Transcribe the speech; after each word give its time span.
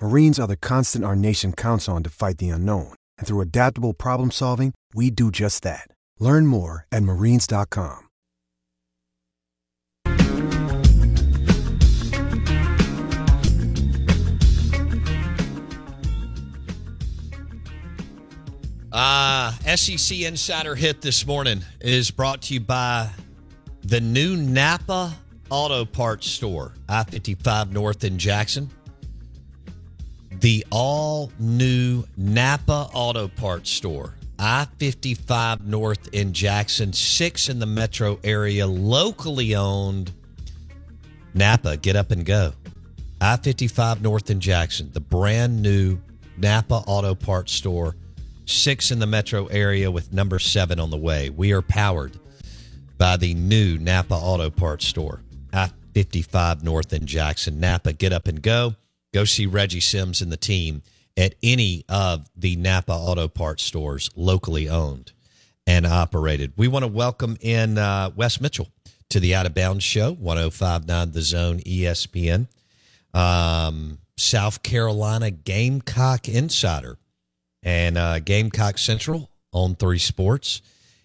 Marines 0.00 0.38
are 0.38 0.46
the 0.46 0.56
constant 0.56 1.04
our 1.04 1.16
nation 1.16 1.52
counts 1.52 1.88
on 1.88 2.02
to 2.02 2.10
fight 2.10 2.38
the 2.38 2.50
unknown. 2.50 2.94
And 3.18 3.26
through 3.26 3.40
adaptable 3.40 3.94
problem 3.94 4.30
solving, 4.30 4.74
we 4.94 5.10
do 5.10 5.30
just 5.30 5.62
that. 5.62 5.88
Learn 6.18 6.46
more 6.46 6.86
at 6.92 7.02
marines.com. 7.02 8.02
Uh, 18.92 19.52
SEC 19.76 20.20
Insider 20.20 20.74
Hit 20.74 21.02
this 21.02 21.26
morning 21.26 21.62
is 21.82 22.10
brought 22.10 22.42
to 22.42 22.54
you 22.54 22.60
by 22.60 23.10
the 23.82 24.00
new 24.00 24.36
Napa 24.36 25.14
Auto 25.50 25.84
Parts 25.84 26.30
Store, 26.30 26.72
I 26.88 27.04
55 27.04 27.72
North 27.72 28.04
in 28.04 28.18
Jackson. 28.18 28.70
The 30.40 30.66
all 30.70 31.32
new 31.38 32.04
Napa 32.18 32.90
Auto 32.92 33.26
Parts 33.26 33.70
Store, 33.70 34.14
I 34.38 34.66
55 34.78 35.66
North 35.66 36.08
in 36.12 36.34
Jackson, 36.34 36.92
six 36.92 37.48
in 37.48 37.58
the 37.58 37.66
metro 37.66 38.18
area, 38.22 38.66
locally 38.66 39.54
owned. 39.54 40.12
Napa, 41.32 41.78
get 41.78 41.96
up 41.96 42.10
and 42.10 42.24
go. 42.24 42.52
I 43.18 43.38
55 43.38 44.02
North 44.02 44.28
in 44.28 44.40
Jackson, 44.40 44.90
the 44.92 45.00
brand 45.00 45.62
new 45.62 45.98
Napa 46.36 46.82
Auto 46.86 47.14
Parts 47.14 47.52
Store, 47.52 47.96
six 48.44 48.90
in 48.90 48.98
the 48.98 49.06
metro 49.06 49.46
area 49.46 49.90
with 49.90 50.12
number 50.12 50.38
seven 50.38 50.78
on 50.78 50.90
the 50.90 50.98
way. 50.98 51.30
We 51.30 51.52
are 51.52 51.62
powered 51.62 52.18
by 52.98 53.16
the 53.16 53.32
new 53.32 53.78
Napa 53.78 54.14
Auto 54.14 54.50
Parts 54.50 54.86
Store, 54.86 55.22
I 55.54 55.70
55 55.94 56.62
North 56.62 56.92
in 56.92 57.06
Jackson. 57.06 57.58
Napa, 57.58 57.94
get 57.94 58.12
up 58.12 58.28
and 58.28 58.42
go. 58.42 58.74
Go 59.16 59.24
see 59.24 59.46
Reggie 59.46 59.80
Sims 59.80 60.20
and 60.20 60.30
the 60.30 60.36
team 60.36 60.82
at 61.16 61.36
any 61.42 61.86
of 61.88 62.28
the 62.36 62.54
Napa 62.56 62.92
Auto 62.92 63.28
Parts 63.28 63.62
stores 63.62 64.10
locally 64.14 64.68
owned 64.68 65.12
and 65.66 65.86
operated. 65.86 66.52
We 66.58 66.68
want 66.68 66.82
to 66.82 66.86
welcome 66.86 67.38
in 67.40 67.78
uh, 67.78 68.10
Wes 68.14 68.42
Mitchell 68.42 68.68
to 69.08 69.18
the 69.18 69.34
Out 69.34 69.46
of 69.46 69.54
Bounds 69.54 69.84
Show, 69.84 70.12
1059 70.12 71.12
The 71.12 71.22
Zone 71.22 71.60
ESPN. 71.60 72.48
Um, 73.14 74.00
South 74.18 74.62
Carolina 74.62 75.30
Gamecock 75.30 76.28
Insider 76.28 76.98
and 77.62 77.96
uh, 77.96 78.18
Gamecock 78.18 78.76
Central 78.76 79.30
on 79.50 79.76
Three 79.76 79.98
Sports. 79.98 80.60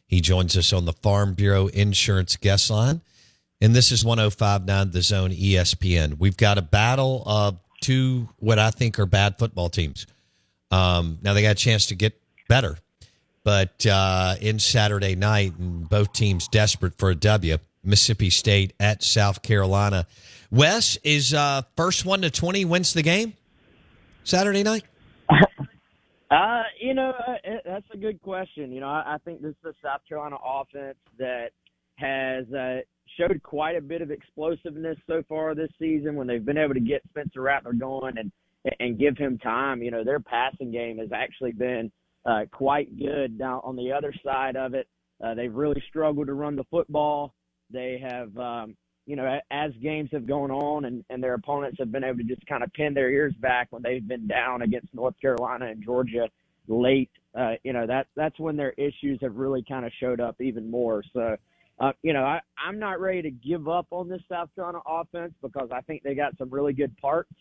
He 0.05 0.19
joins 0.19 0.57
us 0.57 0.73
on 0.73 0.83
the 0.83 0.91
Farm 0.91 1.33
Bureau 1.33 1.67
Insurance 1.67 2.35
guest 2.35 2.69
line. 2.69 2.99
And 3.61 3.73
this 3.73 3.89
is 3.89 4.03
1059 4.03 4.91
The 4.91 5.01
Zone 5.01 5.31
ESPN. 5.31 6.19
We've 6.19 6.35
got 6.35 6.57
a 6.57 6.61
battle 6.61 7.23
of 7.25 7.57
two, 7.81 8.29
what 8.37 8.59
I 8.59 8.71
think 8.71 8.99
are 8.99 9.05
bad 9.05 9.37
football 9.37 9.69
teams. 9.69 10.07
Um, 10.71 11.19
now 11.21 11.33
they 11.33 11.41
got 11.41 11.51
a 11.51 11.55
chance 11.55 11.87
to 11.87 11.95
get 11.95 12.19
better, 12.47 12.77
but 13.43 13.85
uh, 13.85 14.35
in 14.39 14.59
Saturday 14.59 15.15
night, 15.15 15.53
and 15.57 15.89
both 15.89 16.13
teams 16.13 16.47
desperate 16.47 16.97
for 16.97 17.09
a 17.09 17.15
W. 17.15 17.57
Mississippi 17.83 18.29
State 18.29 18.73
at 18.79 19.03
South 19.03 19.41
Carolina. 19.41 20.07
Wes 20.51 20.97
is 21.03 21.33
uh, 21.33 21.63
first 21.75 22.05
one 22.05 22.21
to 22.21 22.29
20 22.29 22.65
wins 22.65 22.93
the 22.93 23.01
game 23.01 23.33
Saturday 24.23 24.63
night. 24.63 24.83
Uh, 26.31 26.63
you 26.79 26.93
know, 26.93 27.09
uh, 27.27 27.33
that's 27.65 27.85
a 27.93 27.97
good 27.97 28.21
question. 28.21 28.71
You 28.71 28.79
know, 28.79 28.87
I, 28.87 29.15
I 29.15 29.17
think 29.25 29.41
this 29.41 29.51
is 29.51 29.65
a 29.65 29.73
South 29.83 29.99
Carolina 30.07 30.37
offense 30.41 30.95
that 31.19 31.49
has 31.95 32.45
uh, 32.53 32.79
showed 33.17 33.41
quite 33.43 33.75
a 33.75 33.81
bit 33.81 34.01
of 34.01 34.11
explosiveness 34.11 34.97
so 35.07 35.23
far 35.27 35.55
this 35.55 35.71
season 35.79 36.15
when 36.15 36.27
they've 36.27 36.45
been 36.45 36.57
able 36.57 36.73
to 36.73 36.79
get 36.79 37.01
Spencer 37.09 37.41
Rattler 37.41 37.73
going 37.73 38.17
and 38.17 38.31
and 38.79 38.99
give 38.99 39.17
him 39.17 39.37
time. 39.39 39.81
You 39.81 39.91
know, 39.91 40.03
their 40.03 40.19
passing 40.19 40.71
game 40.71 40.99
has 40.99 41.09
actually 41.11 41.51
been 41.51 41.91
uh, 42.25 42.41
quite 42.51 42.97
good. 42.97 43.37
Now, 43.37 43.61
on 43.63 43.75
the 43.75 43.91
other 43.91 44.13
side 44.23 44.55
of 44.55 44.73
it, 44.73 44.87
uh, 45.23 45.33
they've 45.33 45.53
really 45.53 45.81
struggled 45.89 46.27
to 46.27 46.33
run 46.33 46.55
the 46.55 46.63
football. 46.65 47.33
They 47.71 48.01
have, 48.03 48.35
um, 48.37 48.75
you 49.05 49.15
know, 49.15 49.39
as 49.49 49.71
games 49.81 50.09
have 50.11 50.27
gone 50.27 50.51
on 50.51 50.85
and, 50.85 51.03
and 51.09 51.23
their 51.23 51.33
opponents 51.33 51.77
have 51.79 51.91
been 51.91 52.03
able 52.03 52.17
to 52.17 52.23
just 52.23 52.45
kind 52.47 52.63
of 52.63 52.71
pin 52.73 52.93
their 52.93 53.09
ears 53.09 53.33
back 53.39 53.67
when 53.71 53.81
they've 53.81 54.07
been 54.07 54.27
down 54.27 54.61
against 54.61 54.93
North 54.93 55.15
Carolina 55.19 55.67
and 55.67 55.83
Georgia 55.83 56.27
late, 56.67 57.09
uh, 57.37 57.53
you 57.63 57.73
know, 57.73 57.87
that 57.87 58.07
that's 58.15 58.39
when 58.39 58.55
their 58.55 58.71
issues 58.71 59.19
have 59.21 59.35
really 59.35 59.63
kind 59.67 59.85
of 59.85 59.91
showed 59.99 60.19
up 60.19 60.39
even 60.39 60.69
more. 60.69 61.03
So, 61.13 61.35
uh, 61.81 61.91
you 62.03 62.13
know, 62.13 62.23
I, 62.23 62.39
I'm 62.63 62.77
not 62.77 63.01
ready 63.01 63.23
to 63.23 63.31
give 63.31 63.67
up 63.67 63.87
on 63.89 64.07
this 64.07 64.21
South 64.29 64.49
Carolina 64.53 64.79
offense 64.87 65.33
because 65.41 65.69
I 65.73 65.81
think 65.81 66.03
they 66.03 66.13
got 66.13 66.37
some 66.37 66.49
really 66.49 66.73
good 66.73 66.95
parts. 66.97 67.33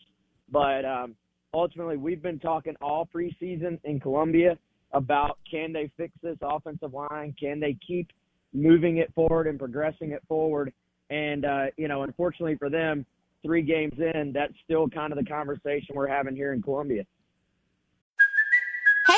But 0.51 0.83
um, 0.83 1.15
ultimately, 1.53 1.95
we've 1.97 2.23
been 2.23 2.39
talking 2.39 2.75
all 2.81 3.07
preseason 3.13 3.79
in 3.83 3.99
Columbia 3.99 4.57
about 4.93 5.37
can 5.49 5.71
they 5.71 5.91
fix 5.95 6.13
this 6.23 6.37
offensive 6.41 6.91
line? 6.91 7.35
Can 7.39 7.59
they 7.59 7.77
keep 7.85 8.09
moving 8.51 8.97
it 8.97 9.13
forward 9.13 9.45
and 9.45 9.59
progressing 9.59 10.11
it 10.11 10.23
forward? 10.27 10.73
And, 11.11 11.45
uh, 11.45 11.65
you 11.77 11.87
know, 11.87 12.01
unfortunately 12.01 12.57
for 12.57 12.69
them, 12.69 13.05
three 13.43 13.61
games 13.61 13.93
in, 13.99 14.31
that's 14.33 14.53
still 14.63 14.89
kind 14.89 15.13
of 15.13 15.19
the 15.19 15.25
conversation 15.25 15.93
we're 15.93 16.07
having 16.07 16.35
here 16.35 16.53
in 16.53 16.63
Columbia. 16.63 17.03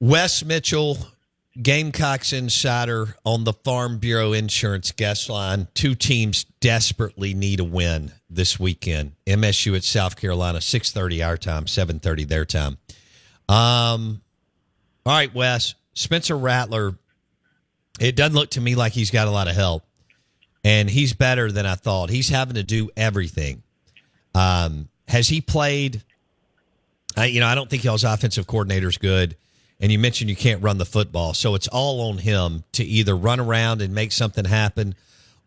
Wes 0.00 0.44
Mitchell, 0.44 0.98
Gamecocks 1.60 2.32
insider 2.32 3.14
on 3.24 3.44
the 3.44 3.52
Farm 3.52 3.98
Bureau 3.98 4.32
Insurance 4.32 4.90
guest 4.90 5.30
line. 5.30 5.68
Two 5.72 5.94
teams 5.94 6.44
desperately 6.58 7.32
need 7.32 7.60
a 7.60 7.64
win 7.64 8.10
this 8.28 8.58
weekend. 8.58 9.12
MSU 9.24 9.76
at 9.76 9.84
South 9.84 10.16
Carolina, 10.16 10.60
six 10.60 10.90
thirty 10.90 11.22
our 11.22 11.36
time, 11.36 11.68
seven 11.68 12.00
thirty 12.00 12.24
their 12.24 12.44
time. 12.44 12.78
Um, 13.48 14.20
all 15.06 15.14
right, 15.14 15.32
Wes 15.32 15.76
Spencer 15.92 16.36
Rattler. 16.36 16.96
It 18.00 18.16
doesn't 18.16 18.34
look 18.34 18.50
to 18.50 18.60
me 18.60 18.74
like 18.74 18.92
he's 18.92 19.12
got 19.12 19.28
a 19.28 19.30
lot 19.30 19.46
of 19.46 19.54
help, 19.54 19.84
and 20.64 20.90
he's 20.90 21.12
better 21.12 21.52
than 21.52 21.66
I 21.66 21.76
thought. 21.76 22.10
He's 22.10 22.28
having 22.28 22.56
to 22.56 22.64
do 22.64 22.90
everything. 22.96 23.62
Um, 24.34 24.88
has 25.06 25.28
he 25.28 25.40
played? 25.40 26.02
I, 27.16 27.26
you 27.26 27.38
know, 27.38 27.46
I 27.46 27.54
don't 27.54 27.70
think 27.70 27.84
y'all's 27.84 28.02
offensive 28.02 28.48
coordinator 28.48 28.88
is 28.88 28.98
good 28.98 29.36
and 29.80 29.90
you 29.90 29.98
mentioned 29.98 30.30
you 30.30 30.36
can't 30.36 30.62
run 30.62 30.78
the 30.78 30.84
football. 30.84 31.34
So 31.34 31.54
it's 31.54 31.68
all 31.68 32.00
on 32.10 32.18
him 32.18 32.64
to 32.72 32.84
either 32.84 33.16
run 33.16 33.40
around 33.40 33.82
and 33.82 33.94
make 33.94 34.12
something 34.12 34.44
happen 34.44 34.94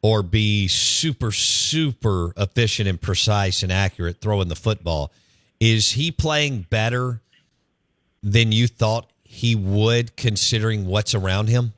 or 0.01 0.21
be 0.21 0.68
super, 0.68 1.31
super 1.31 2.33
efficient 2.38 2.88
and 2.88 3.01
precise 3.01 3.63
and 3.63 3.71
accurate 3.71 4.21
throwing 4.21 4.47
the 4.47 4.56
football. 4.56 5.12
Is 5.59 5.94
he 5.94 6.12
playing 6.12 6.68
better 6.69 7.21
than 8.21 8.51
you 8.51 8.68
thought 8.68 9.09
he 9.24 9.56
would, 9.56 10.15
considering 10.15 10.85
what's 10.85 11.15
around 11.15 11.47
him? 11.47 11.74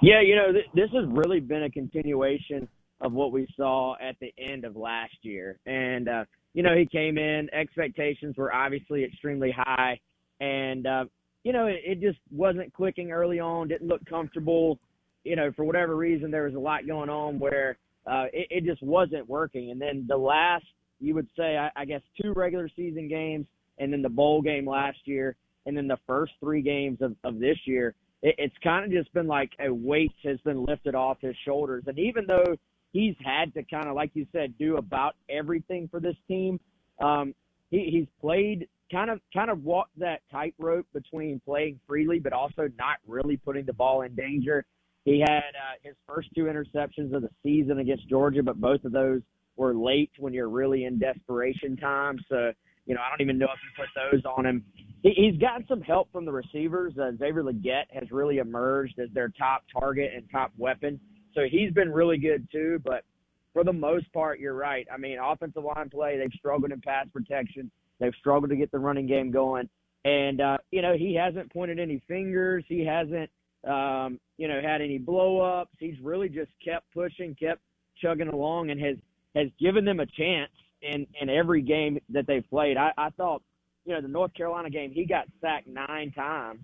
Yeah, 0.00 0.20
you 0.20 0.36
know, 0.36 0.52
th- 0.52 0.66
this 0.74 0.90
has 0.92 1.04
really 1.08 1.40
been 1.40 1.64
a 1.64 1.70
continuation 1.70 2.68
of 3.00 3.12
what 3.12 3.32
we 3.32 3.46
saw 3.56 3.96
at 4.00 4.16
the 4.20 4.32
end 4.38 4.64
of 4.64 4.76
last 4.76 5.16
year. 5.22 5.58
And, 5.66 6.08
uh, 6.08 6.24
you 6.54 6.62
know, 6.62 6.76
he 6.76 6.86
came 6.86 7.18
in, 7.18 7.48
expectations 7.52 8.36
were 8.36 8.54
obviously 8.54 9.04
extremely 9.04 9.50
high 9.50 9.98
and 10.40 10.86
uh, 10.86 11.04
you 11.42 11.52
know 11.52 11.66
it, 11.66 11.80
it 11.84 12.00
just 12.00 12.18
wasn't 12.30 12.72
clicking 12.72 13.12
early 13.12 13.40
on. 13.40 13.68
Didn't 13.68 13.88
look 13.88 14.04
comfortable. 14.06 14.78
You 15.24 15.36
know, 15.36 15.52
for 15.56 15.64
whatever 15.64 15.96
reason, 15.96 16.30
there 16.30 16.44
was 16.44 16.54
a 16.54 16.58
lot 16.58 16.86
going 16.86 17.08
on 17.08 17.38
where 17.38 17.78
uh, 18.06 18.26
it, 18.32 18.48
it 18.50 18.64
just 18.64 18.82
wasn't 18.82 19.28
working. 19.28 19.70
And 19.70 19.80
then 19.80 20.04
the 20.08 20.16
last, 20.16 20.66
you 21.00 21.14
would 21.14 21.28
say, 21.36 21.56
I, 21.56 21.70
I 21.76 21.84
guess, 21.84 22.02
two 22.20 22.32
regular 22.34 22.68
season 22.76 23.08
games, 23.08 23.46
and 23.78 23.92
then 23.92 24.02
the 24.02 24.08
bowl 24.08 24.42
game 24.42 24.68
last 24.68 24.98
year, 25.04 25.36
and 25.66 25.76
then 25.76 25.88
the 25.88 25.98
first 26.06 26.32
three 26.40 26.62
games 26.62 26.98
of, 27.00 27.16
of 27.24 27.40
this 27.40 27.56
year, 27.64 27.94
it, 28.22 28.34
it's 28.38 28.54
kind 28.62 28.84
of 28.84 28.90
just 28.90 29.12
been 29.14 29.26
like 29.26 29.52
a 29.64 29.72
weight 29.72 30.12
has 30.24 30.38
been 30.40 30.64
lifted 30.64 30.94
off 30.94 31.18
his 31.20 31.34
shoulders. 31.44 31.84
And 31.86 31.98
even 31.98 32.26
though 32.26 32.56
he's 32.92 33.14
had 33.24 33.54
to 33.54 33.62
kind 33.62 33.86
of, 33.86 33.94
like 33.94 34.10
you 34.14 34.26
said, 34.32 34.58
do 34.58 34.76
about 34.76 35.16
everything 35.30 35.88
for 35.88 36.00
this 36.00 36.16
team, 36.28 36.60
um, 37.00 37.34
he, 37.70 37.88
he's 37.90 38.06
played 38.20 38.68
kind 38.94 39.10
of 39.10 39.20
kind 39.34 39.50
of 39.50 39.64
walked 39.64 39.98
that 39.98 40.20
tightrope 40.30 40.86
between 40.94 41.40
playing 41.44 41.80
freely 41.86 42.20
but 42.20 42.32
also 42.32 42.68
not 42.78 42.98
really 43.06 43.36
putting 43.36 43.66
the 43.66 43.72
ball 43.72 44.02
in 44.02 44.14
danger. 44.14 44.64
He 45.04 45.20
had 45.20 45.38
uh, 45.38 45.76
his 45.82 45.94
first 46.06 46.28
two 46.34 46.44
interceptions 46.44 47.14
of 47.14 47.22
the 47.22 47.28
season 47.42 47.78
against 47.80 48.08
Georgia, 48.08 48.42
but 48.42 48.60
both 48.60 48.84
of 48.84 48.92
those 48.92 49.20
were 49.56 49.74
late 49.74 50.10
when 50.18 50.32
you're 50.32 50.48
really 50.48 50.84
in 50.84 50.98
desperation 50.98 51.76
time. 51.76 52.18
So, 52.28 52.52
you 52.86 52.94
know, 52.94 53.00
I 53.02 53.10
don't 53.10 53.20
even 53.20 53.36
know 53.36 53.46
if 53.46 53.58
you 53.62 53.84
put 53.84 53.88
those 53.94 54.22
on 54.24 54.46
him. 54.46 54.64
He, 55.02 55.10
he's 55.10 55.38
gotten 55.38 55.66
some 55.68 55.82
help 55.82 56.10
from 56.10 56.24
the 56.24 56.32
receivers. 56.32 56.94
Uh, 56.96 57.10
Xavier 57.18 57.42
Legette 57.42 57.90
has 57.92 58.10
really 58.10 58.38
emerged 58.38 58.98
as 58.98 59.08
their 59.12 59.28
top 59.28 59.64
target 59.78 60.12
and 60.14 60.24
top 60.30 60.52
weapon. 60.56 60.98
So 61.34 61.42
he's 61.50 61.72
been 61.72 61.92
really 61.92 62.16
good 62.16 62.48
too. 62.50 62.80
But 62.82 63.04
for 63.52 63.62
the 63.62 63.72
most 63.72 64.10
part, 64.12 64.40
you're 64.40 64.54
right. 64.54 64.86
I 64.92 64.96
mean, 64.96 65.18
offensive 65.22 65.64
line 65.64 65.90
play, 65.90 66.16
they've 66.16 66.32
struggled 66.38 66.72
in 66.72 66.80
pass 66.80 67.06
protection. 67.12 67.70
They've 68.00 68.14
struggled 68.18 68.50
to 68.50 68.56
get 68.56 68.70
the 68.70 68.78
running 68.78 69.06
game 69.06 69.30
going. 69.30 69.68
And, 70.04 70.40
uh, 70.40 70.58
you 70.70 70.82
know, 70.82 70.94
he 70.96 71.14
hasn't 71.14 71.52
pointed 71.52 71.78
any 71.78 72.02
fingers. 72.06 72.64
He 72.68 72.84
hasn't, 72.84 73.30
um, 73.66 74.20
you 74.36 74.48
know, 74.48 74.60
had 74.60 74.82
any 74.82 74.98
blow 74.98 75.40
ups. 75.40 75.72
He's 75.78 75.98
really 76.02 76.28
just 76.28 76.50
kept 76.62 76.92
pushing, 76.92 77.34
kept 77.34 77.62
chugging 78.02 78.28
along, 78.28 78.70
and 78.70 78.80
has, 78.80 78.96
has 79.34 79.48
given 79.58 79.84
them 79.84 80.00
a 80.00 80.06
chance 80.06 80.50
in, 80.82 81.06
in 81.20 81.30
every 81.30 81.62
game 81.62 81.98
that 82.10 82.26
they've 82.26 82.48
played. 82.50 82.76
I, 82.76 82.92
I 82.98 83.10
thought, 83.10 83.42
you 83.86 83.94
know, 83.94 84.00
the 84.00 84.08
North 84.08 84.34
Carolina 84.34 84.70
game, 84.70 84.90
he 84.92 85.06
got 85.06 85.26
sacked 85.40 85.66
nine 85.66 86.12
times. 86.12 86.60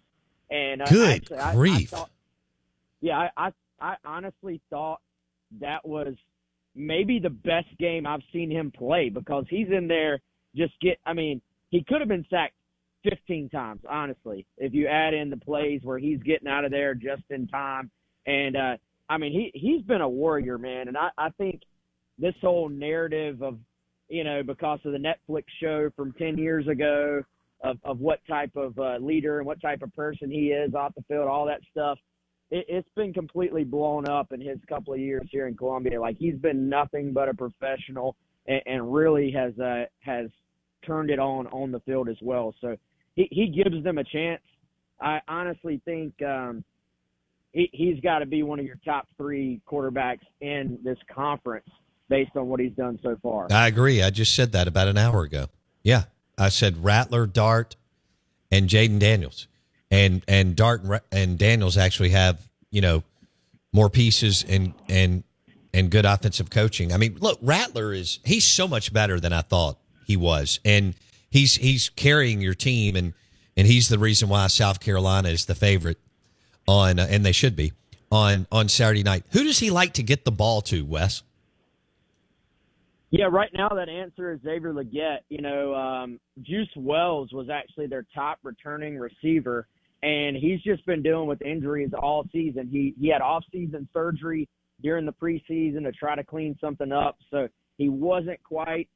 And 0.51 0.83
uh, 0.83 0.87
good 0.87 1.33
actually, 1.33 1.55
grief. 1.55 1.95
I, 1.95 1.97
I 1.97 2.01
thought, 2.01 2.11
yeah, 3.01 3.19
I, 3.19 3.31
I, 3.47 3.53
I 3.81 3.95
honestly 4.05 4.61
thought 4.69 5.01
that 5.61 5.87
was 5.87 6.15
maybe 6.75 7.19
the 7.19 7.31
best 7.31 7.69
game 7.79 8.07
I've 8.07 8.23
seen 8.33 8.51
him 8.51 8.71
play 8.71 9.09
because 9.09 9.45
he's 9.49 9.69
in 9.69 9.89
there 9.89 10.21
just 10.57 10.73
get. 10.81 10.99
I 11.07 11.13
mean, 11.13 11.41
he 11.71 11.85
could 11.85 12.01
have 12.01 12.09
been 12.09 12.27
sacked 12.31 12.55
15 13.09 13.49
times, 13.49 13.81
honestly, 13.89 14.47
if 14.59 14.75
you 14.75 14.87
add 14.87 15.15
in 15.15 15.31
the 15.31 15.37
plays 15.37 15.81
where 15.83 15.99
he's 15.99 16.23
getting 16.23 16.49
out 16.49 16.65
of 16.65 16.71
there 16.71 16.95
just 16.95 17.23
in 17.31 17.47
time. 17.49 17.91
And 18.27 18.57
uh, 18.57 18.77
I 19.09 19.19
mean, 19.19 19.33
he 19.33 19.51
he's 19.55 19.83
been 19.83 20.01
a 20.01 20.09
warrior, 20.09 20.59
man. 20.59 20.89
And 20.89 20.97
I 20.97 21.11
I 21.17 21.31
think 21.31 21.63
this 22.19 22.35
whole 22.41 22.69
narrative 22.69 23.43
of 23.43 23.59
you 24.09 24.25
know 24.25 24.43
because 24.43 24.81
of 24.85 24.93
the 24.93 24.99
Netflix 24.99 25.45
show 25.61 25.91
from 25.97 26.13
10 26.13 26.37
years 26.39 26.69
ago 26.69 27.23
of 27.63 27.79
of 27.85 28.01
what 28.01 28.21
type 28.29 28.55
of 28.57 28.79
uh, 28.79 28.99
leader 28.99 29.39
and 29.39 29.47
what 29.47 29.61
type 29.61 29.83
of 29.83 29.95
person 29.95 30.31
he 30.31 30.49
is 30.49 30.75
off 30.75 30.95
the 30.95 31.03
field, 31.09 31.29
all 31.29 31.47
that 31.47 31.61
stuff. 31.71 31.99
It, 32.51 32.67
it's 32.69 32.89
been 32.97 33.13
completely 33.13 33.65
blown 33.65 34.09
up 34.09 34.33
in 34.33 34.41
his 34.41 34.59
couple 34.69 34.93
of 34.93 35.01
years 35.01 35.29
here 35.31 35.47
in 35.47 35.57
Columbia. 35.57 36.01
Like 36.01 36.17
he's 36.19 36.37
been 36.37 36.69
nothing 36.69 37.13
but 37.13 37.29
a 37.29 37.35
professional 37.35 38.17
and, 38.47 38.61
and 38.67 38.93
really 38.93 39.31
has 39.31 39.59
uh, 39.59 39.85
has 40.01 40.27
turned 40.85 41.11
it 41.11 41.19
on 41.19 41.47
on 41.49 41.71
the 41.73 41.81
field 41.81 42.09
as 42.09 42.17
well. 42.21 42.55
So 42.61 42.77
he, 43.17 43.29
he 43.31 43.47
gives 43.49 43.83
them 43.85 43.99
a 43.99 44.05
chance. 44.05 44.43
I 45.01 45.21
honestly 45.29 45.81
think 45.85 46.15
um, 46.23 46.65
he, 47.53 47.71
he's 47.73 48.01
got 48.01 48.21
to 48.21 48.27
be 48.27 48.43
one 48.43 48.59
of 48.59 48.67
your 48.67 48.79
top 48.85 49.09
three 49.17 49.61
quarterbacks 49.67 50.21
in 50.41 50.79
this 50.85 50.99
conference 51.13 51.69
based 52.09 52.37
on 52.37 52.49
what 52.49 52.61
he's 52.61 52.73
done 52.73 52.99
so 53.03 53.17
far. 53.23 53.47
I 53.51 53.69
agree. 53.69 54.03
I 54.03 54.11
just 54.11 54.35
said 54.35 54.53
that 54.53 54.69
about 54.69 54.89
an 54.89 54.99
hour 54.99 55.23
ago. 55.23 55.47
Yeah, 55.83 56.05
I 56.37 56.49
said 56.49 56.85
Rattler, 56.85 57.27
Dart, 57.27 57.77
and 58.51 58.69
Jayden 58.69 58.99
Daniels, 58.99 59.47
and 59.91 60.23
and 60.29 60.55
Dart 60.55 60.83
and, 60.83 61.01
and 61.13 61.39
Daniels 61.39 61.77
actually 61.77 62.11
have 62.11 62.47
you 62.71 62.81
know 62.81 63.03
more 63.73 63.89
pieces 63.89 64.45
and 64.49 64.75
and 64.89 65.25
and 65.73 65.91
good 65.91 66.05
offensive 66.05 66.51
coaching. 66.51 66.93
I 66.93 66.97
mean, 66.97 67.17
look, 67.21 67.39
Rattler 67.41 67.93
is 67.93 68.19
he's 68.25 68.45
so 68.45 68.69
much 68.69 68.93
better 68.93 69.21
than 69.21 69.33
I 69.33 69.43
thought 69.43 69.79
he 70.11 70.17
was, 70.17 70.59
and 70.65 70.97
he's 71.31 71.55
he's 71.55 71.89
carrying 71.91 72.41
your 72.41 72.55
team, 72.55 72.97
and 72.97 73.15
and 73.57 73.69
he's 73.69 73.89
the 73.89 73.99
reason 73.99 74.29
why 74.29 74.49
South 74.49 74.81
Carolina 74.81 75.29
is 75.29 75.47
the 75.47 75.55
favorite 75.55 75.99
on, 76.67 76.99
uh, 76.99 77.07
and 77.09 77.25
they 77.25 77.31
should 77.31 77.55
be 77.55 77.73
on 78.11 78.49
on 78.51 78.69
Saturday 78.69 79.05
night. 79.05 79.23
Who 79.31 79.45
does 79.45 79.61
he 79.61 79.71
like 79.71 79.93
to 79.95 80.03
get 80.03 80.25
the 80.25 80.33
ball 80.33 80.63
to, 80.63 80.85
Wes? 80.85 81.23
Yeah, 83.13 83.27
right 83.31 83.51
now 83.55 83.69
that 83.69 83.89
answer 83.89 84.33
is 84.33 84.41
Xavier 84.43 84.73
Legette. 84.73 85.21
You 85.29 85.43
know, 85.43 85.75
um, 85.75 86.19
Juice 86.43 86.69
Wells 86.75 87.33
was 87.33 87.49
actually 87.49 87.87
their 87.87 88.05
top 88.13 88.39
returning 88.43 88.99
receiver, 88.99 89.69
and 90.03 90.37
he's 90.37 90.61
just 90.63 90.85
been 90.87 91.03
dealing 91.03 91.29
with 91.29 91.41
injuries 91.41 91.91
all 91.97 92.25
season. 92.33 92.69
He 92.69 92.95
he 93.01 93.09
had 93.11 93.23
off 93.23 93.45
season 93.53 93.89
surgery 93.93 94.49
during 94.83 95.07
the 95.07 95.13
preseason 95.13 95.85
to 95.85 95.93
try 95.93 96.17
to 96.17 96.25
clean 96.25 96.59
something 96.61 96.91
up, 96.91 97.19
so 97.31 97.47
he 97.79 97.89
wasn't 97.89 98.43
quite 98.43 98.89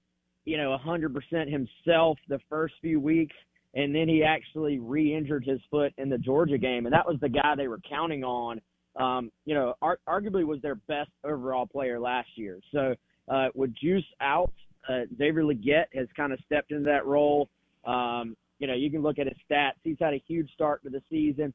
you 0.45 0.57
know, 0.57 0.77
100% 0.85 1.51
himself 1.51 2.19
the 2.29 2.39
first 2.49 2.75
few 2.81 3.01
weeks, 3.01 3.35
and 3.75 3.95
then 3.95 4.09
he 4.09 4.23
actually 4.23 4.79
re-injured 4.79 5.45
his 5.45 5.61
foot 5.71 5.93
in 5.99 6.09
the 6.09 6.19
Georgia 6.19 6.59
game, 6.59 6.87
and 6.87 6.93
that 6.93 7.07
was 7.07 7.17
the 7.21 7.29
guy 7.29 7.55
they 7.57 7.69
were 7.69 7.81
counting 7.89 8.23
on. 8.25 8.61
Um, 8.97 9.33
you 9.45 9.55
know, 9.55 9.75
ar- 9.83 9.99
arguably 10.09 10.45
was 10.45 10.61
their 10.63 10.77
best 10.77 11.11
overall 11.25 11.67
player 11.67 11.99
last 11.99 12.29
year. 12.37 12.61
So 12.73 12.95
uh, 13.29 13.49
with 13.55 13.75
Juice 13.75 14.05
out, 14.21 14.53
uh, 14.89 15.01
Xavier 15.17 15.43
Legette 15.43 15.87
has 15.95 16.07
kind 16.17 16.33
of 16.33 16.39
stepped 16.47 16.71
into 16.71 16.85
that 16.85 17.07
role. 17.07 17.49
Um, 17.85 18.37
you 18.59 18.67
know, 18.67 18.75
you 18.75 18.91
can 18.91 19.03
look 19.03 19.19
at 19.19 19.27
his 19.27 19.37
stats. 19.51 19.73
He's 19.83 19.97
had 20.01 20.15
a 20.15 20.23
huge 20.27 20.51
start 20.53 20.83
to 20.85 20.91
the 20.91 21.03
season. 21.11 21.53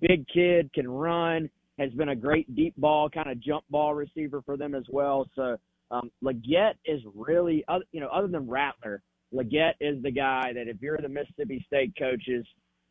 Big 0.00 0.26
kid, 0.28 0.72
can 0.72 0.90
run, 0.90 1.48
has 1.78 1.90
been 1.92 2.08
a 2.10 2.16
great 2.16 2.54
deep 2.56 2.74
ball, 2.76 3.08
kind 3.08 3.30
of 3.30 3.40
jump 3.40 3.64
ball 3.70 3.94
receiver 3.94 4.42
for 4.42 4.56
them 4.56 4.74
as 4.74 4.84
well. 4.90 5.28
So 5.36 5.56
um, 5.92 6.10
Legette 6.24 6.74
is 6.86 7.02
really, 7.14 7.64
you 7.92 8.00
know, 8.00 8.08
other 8.08 8.26
than 8.26 8.48
Rattler, 8.48 9.02
Legette 9.32 9.74
is 9.80 10.02
the 10.02 10.10
guy 10.10 10.52
that 10.54 10.66
if 10.66 10.80
you're 10.80 10.98
the 10.98 11.08
Mississippi 11.08 11.62
State 11.66 11.92
coaches 11.98 12.46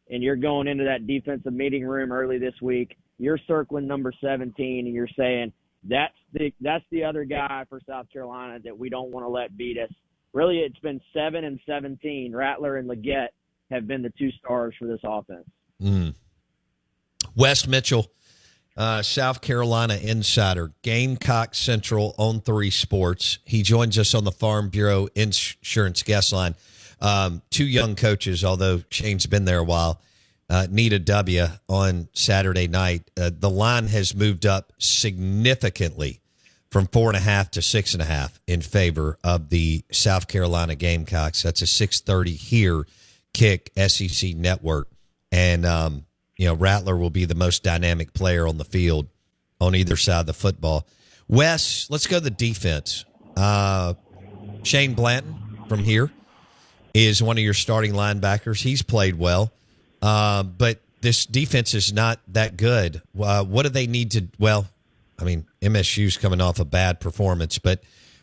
and 0.09 0.21
you're 0.21 0.35
going 0.35 0.67
into 0.67 0.83
that 0.83 1.07
defensive 1.07 1.53
meeting 1.53 1.85
room 1.85 2.11
early 2.11 2.37
this 2.37 2.53
week, 2.61 2.95
you're 3.17 3.39
circling 3.47 3.87
number 3.87 4.13
17 4.21 4.85
and 4.85 4.93
you're 4.93 5.07
saying 5.17 5.51
that's 5.83 6.13
the 6.33 6.53
that's 6.61 6.85
the 6.91 7.03
other 7.03 7.23
guy 7.23 7.65
for 7.67 7.81
South 7.87 8.05
Carolina 8.13 8.59
that 8.63 8.77
we 8.77 8.89
don't 8.89 9.11
want 9.11 9.25
to 9.25 9.29
let 9.29 9.57
beat 9.57 9.77
us. 9.79 9.89
Really, 10.33 10.59
it's 10.59 10.79
been 10.79 11.01
seven 11.13 11.43
and 11.43 11.59
17. 11.65 12.33
Rattler 12.35 12.77
and 12.77 12.89
Legette 12.89 13.29
have 13.71 13.87
been 13.87 14.01
the 14.01 14.13
two 14.17 14.29
stars 14.31 14.75
for 14.77 14.87
this 14.87 14.99
offense. 15.03 15.47
Mm. 15.81 16.13
Wes 17.35 17.65
Mitchell, 17.65 18.11
uh, 18.77 19.01
South 19.01 19.41
Carolina 19.41 19.95
insider, 19.95 20.71
Gamecock 20.81 21.55
Central 21.55 22.15
on 22.17 22.41
three 22.41 22.69
sports. 22.69 23.39
He 23.45 23.63
joins 23.63 23.97
us 23.97 24.13
on 24.13 24.23
the 24.23 24.31
Farm 24.31 24.69
Bureau 24.69 25.07
Insurance 25.15 26.03
guest 26.03 26.31
line. 26.31 26.55
Um, 27.01 27.41
two 27.49 27.65
young 27.65 27.95
coaches, 27.95 28.43
although 28.43 28.81
Shane's 28.89 29.25
been 29.25 29.45
there 29.45 29.59
a 29.59 29.63
while, 29.63 29.99
uh, 30.49 30.67
need 30.69 30.93
a 30.93 30.99
W 30.99 31.45
on 31.67 32.09
Saturday 32.13 32.67
night. 32.67 33.09
Uh, 33.19 33.31
the 33.33 33.49
line 33.49 33.87
has 33.87 34.13
moved 34.13 34.45
up 34.45 34.73
significantly 34.77 36.19
from 36.69 36.87
four 36.87 37.09
and 37.09 37.17
a 37.17 37.21
half 37.21 37.51
to 37.51 37.61
six 37.61 37.93
and 37.93 38.01
a 38.01 38.05
half 38.05 38.39
in 38.47 38.61
favor 38.61 39.17
of 39.23 39.49
the 39.49 39.83
South 39.91 40.27
Carolina 40.27 40.75
Gamecocks. 40.75 41.43
That's 41.43 41.61
a 41.61 41.67
six 41.67 42.01
thirty 42.01 42.33
here 42.33 42.85
kick 43.33 43.71
SEC 43.77 44.35
network, 44.35 44.89
and 45.31 45.65
um, 45.65 46.05
you 46.37 46.47
know 46.47 46.53
Rattler 46.53 46.97
will 46.97 47.09
be 47.09 47.25
the 47.25 47.35
most 47.35 47.63
dynamic 47.63 48.13
player 48.13 48.47
on 48.47 48.57
the 48.57 48.65
field 48.65 49.07
on 49.59 49.75
either 49.75 49.95
side 49.95 50.21
of 50.21 50.25
the 50.25 50.33
football. 50.33 50.87
Wes, 51.27 51.87
let's 51.89 52.07
go 52.07 52.17
to 52.17 52.23
the 52.23 52.29
defense. 52.29 53.05
Uh, 53.37 53.93
Stone 54.63 54.93
Blanton 54.95 55.35
from 55.69 55.79
here 55.79 56.11
is 56.93 57.23
one 57.23 57.37
of 57.37 57.43
your 57.43 57.53
starting 57.53 57.93
linebackers. 57.93 58.61
He's 58.61 58.81
played 58.81 59.17
well, 59.17 59.51
uh, 60.01 60.43
but 60.43 60.79
this 61.01 61.25
defense 61.25 61.73
is 61.73 61.93
not 61.93 62.19
that 62.29 62.57
good. 62.57 63.01
Uh, 63.19 63.43
what 63.43 63.63
do 63.63 63.69
they 63.69 63.87
need 63.87 64.11
to? 64.11 64.27
Well, 64.39 64.67
I 65.19 65.23
mean, 65.23 65.45
MSU's 65.61 66.17
coming 66.17 66.41
off 66.41 66.59
a 66.59 66.65
bad 66.65 66.99
performance, 66.99 67.57
but 67.57 67.81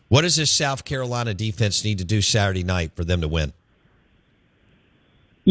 what 0.09 0.23
does 0.23 0.37
this 0.37 0.51
South 0.51 0.85
Carolina 0.85 1.35
defense 1.35 1.85
need 1.85 1.99
to 1.99 2.05
do 2.05 2.21
Saturday 2.23 2.65
night 2.65 2.93
for 2.95 3.05
them 3.05 3.21
to 3.21 3.29
win? 3.29 3.53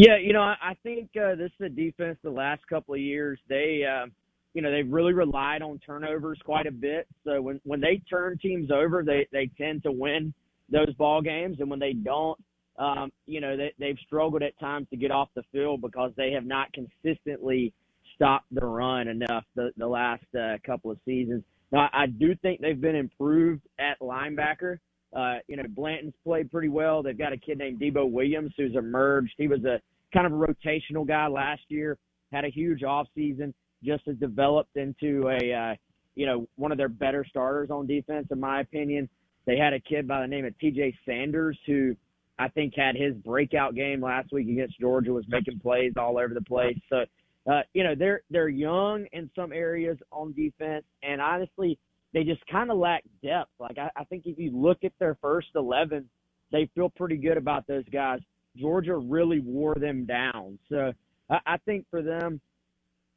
Yeah, 0.00 0.16
you 0.16 0.32
know, 0.32 0.42
I 0.42 0.76
think 0.84 1.10
uh, 1.20 1.34
this 1.34 1.50
is 1.58 1.66
a 1.66 1.68
defense 1.68 2.18
the 2.22 2.30
last 2.30 2.64
couple 2.68 2.94
of 2.94 3.00
years. 3.00 3.40
They, 3.48 3.82
uh, 3.84 4.06
you 4.54 4.62
know, 4.62 4.70
they've 4.70 4.88
really 4.88 5.12
relied 5.12 5.60
on 5.60 5.80
turnovers 5.84 6.38
quite 6.44 6.68
a 6.68 6.70
bit. 6.70 7.08
So 7.24 7.42
when 7.42 7.60
when 7.64 7.80
they 7.80 8.00
turn 8.08 8.38
teams 8.38 8.70
over, 8.70 9.02
they 9.02 9.26
they 9.32 9.50
tend 9.58 9.82
to 9.82 9.90
win 9.90 10.32
those 10.70 10.94
ball 10.94 11.20
games, 11.20 11.56
and 11.58 11.68
when 11.68 11.80
they 11.80 11.94
don't, 11.94 12.38
um, 12.78 13.10
you 13.26 13.40
know, 13.40 13.56
they, 13.56 13.72
they've 13.80 13.98
struggled 14.06 14.44
at 14.44 14.56
times 14.60 14.86
to 14.90 14.96
get 14.96 15.10
off 15.10 15.30
the 15.34 15.42
field 15.50 15.80
because 15.80 16.12
they 16.16 16.30
have 16.30 16.46
not 16.46 16.68
consistently 16.72 17.72
stopped 18.14 18.46
the 18.52 18.64
run 18.64 19.08
enough 19.08 19.42
the, 19.56 19.72
the 19.78 19.86
last 19.88 20.22
uh, 20.40 20.58
couple 20.64 20.92
of 20.92 20.98
seasons. 21.04 21.42
Now, 21.72 21.90
I 21.92 22.06
do 22.06 22.36
think 22.36 22.60
they've 22.60 22.80
been 22.80 22.94
improved 22.94 23.62
at 23.80 23.98
linebacker. 24.00 24.78
Uh, 25.14 25.36
you 25.46 25.56
know, 25.56 25.64
Blanton's 25.68 26.14
played 26.24 26.50
pretty 26.50 26.68
well. 26.68 27.02
They've 27.02 27.16
got 27.16 27.32
a 27.32 27.36
kid 27.36 27.58
named 27.58 27.80
Debo 27.80 28.10
Williams 28.10 28.52
who's 28.56 28.74
emerged. 28.76 29.32
He 29.38 29.48
was 29.48 29.64
a 29.64 29.80
kind 30.12 30.26
of 30.26 30.32
a 30.32 30.36
rotational 30.36 31.06
guy 31.06 31.26
last 31.26 31.62
year, 31.68 31.96
had 32.32 32.44
a 32.44 32.50
huge 32.50 32.82
off 32.82 33.06
season, 33.14 33.54
just 33.82 34.04
has 34.06 34.16
developed 34.16 34.76
into 34.76 35.28
a, 35.28 35.52
uh, 35.52 35.74
you 36.14 36.26
know, 36.26 36.46
one 36.56 36.72
of 36.72 36.78
their 36.78 36.88
better 36.88 37.24
starters 37.28 37.70
on 37.70 37.86
defense, 37.86 38.26
in 38.30 38.40
my 38.40 38.60
opinion. 38.60 39.08
They 39.46 39.56
had 39.56 39.72
a 39.72 39.80
kid 39.80 40.06
by 40.06 40.20
the 40.20 40.26
name 40.26 40.44
of 40.44 40.54
TJ 40.58 40.94
Sanders 41.06 41.58
who– 41.66 41.96
I 42.38 42.48
think 42.48 42.74
had 42.76 42.94
his 42.94 43.14
breakout 43.14 43.74
game 43.74 44.00
last 44.00 44.32
week 44.32 44.48
against 44.48 44.78
Georgia, 44.78 45.12
was 45.12 45.24
making 45.28 45.58
plays 45.58 45.92
all 45.96 46.18
over 46.18 46.32
the 46.32 46.42
place. 46.42 46.78
So, 46.88 47.04
uh, 47.50 47.62
you 47.74 47.82
know, 47.82 47.94
they're 47.98 48.22
they're 48.30 48.48
young 48.48 49.06
in 49.12 49.28
some 49.34 49.52
areas 49.52 49.98
on 50.12 50.32
defense, 50.34 50.84
and 51.02 51.20
honestly, 51.20 51.78
they 52.14 52.24
just 52.24 52.40
kind 52.50 52.70
of 52.70 52.78
lack 52.78 53.04
depth. 53.22 53.50
Like 53.58 53.78
I, 53.78 53.90
I 53.96 54.04
think 54.04 54.24
if 54.26 54.38
you 54.38 54.50
look 54.56 54.78
at 54.84 54.92
their 54.98 55.16
first 55.20 55.48
eleven, 55.54 56.08
they 56.52 56.68
feel 56.74 56.90
pretty 56.90 57.16
good 57.16 57.36
about 57.36 57.66
those 57.66 57.88
guys. 57.92 58.20
Georgia 58.56 58.96
really 58.96 59.40
wore 59.40 59.74
them 59.74 60.04
down. 60.06 60.58
So 60.68 60.92
I, 61.30 61.38
I 61.46 61.56
think 61.58 61.86
for 61.90 62.02
them, 62.02 62.40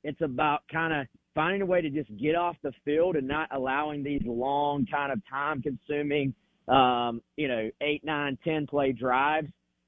it's 0.03 0.21
about 0.21 0.61
kind 0.71 0.93
of 0.93 1.07
finding 1.33 1.61
a 1.61 1.65
way 1.65 1.81
to 1.81 1.89
just 1.89 2.09
get 2.17 2.35
off 2.35 2.57
the 2.61 2.73
field 2.83 3.15
and 3.15 3.27
not 3.27 3.47
allowing 3.55 4.03
these 4.03 4.21
long, 4.25 4.85
kind 4.91 5.11
of 5.11 5.21
time 5.29 5.61
consuming 5.61 6.33
um, 6.67 7.21
you 7.37 7.47
know, 7.47 7.69
eight, 7.81 8.03
nine, 8.03 8.37
ten 8.43 8.65
play 8.67 8.91
drives 8.91 9.47